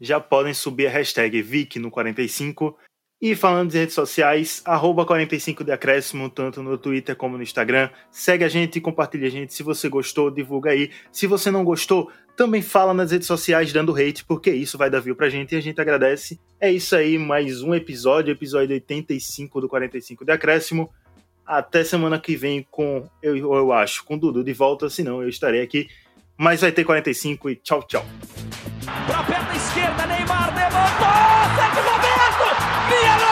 [0.00, 2.78] Já podem subir a hashtag Vic no 45
[3.20, 7.90] e falando de redes sociais, arroba 45 de acréscimo, tanto no Twitter como no Instagram.
[8.12, 9.52] Segue a gente compartilha a gente.
[9.52, 10.90] Se você gostou, divulga aí.
[11.10, 15.00] Se você não gostou, também fala nas redes sociais dando hate, porque isso vai dar
[15.00, 16.38] view pra gente e a gente agradece.
[16.60, 20.88] É isso aí, mais um episódio, episódio 85 do 45 de acréscimo.
[21.44, 25.28] Até semana que vem com, eu, eu acho, com o Dudu de volta, senão eu
[25.28, 25.88] estarei aqui.
[26.36, 28.06] Mas vai ter 45 e tchau, tchau.
[28.84, 31.97] Pra perna esquerda, Neymar levantou!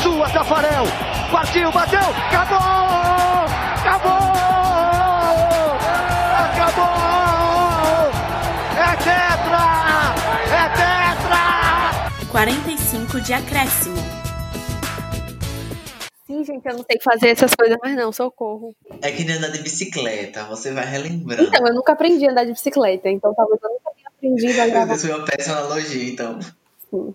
[0.00, 0.84] É sua, Tafarel,
[1.30, 2.56] partiu, bateu, acabou,
[3.76, 4.22] acabou,
[6.54, 6.88] acabou,
[8.78, 9.64] é tetra,
[10.56, 12.30] é tetra!
[12.30, 13.96] 45 de acréscimo.
[16.26, 18.74] Sim, gente, eu não sei fazer essas coisas mais não, socorro.
[19.02, 21.42] É que nem andar de bicicleta, você vai relembrando.
[21.42, 24.66] Então, eu nunca aprendi a andar de bicicleta, então talvez eu nunca tenha aprendido a
[24.66, 24.86] gravar.
[24.86, 26.40] Deus, foi uma péssima analogia, então.
[26.88, 27.14] Sim.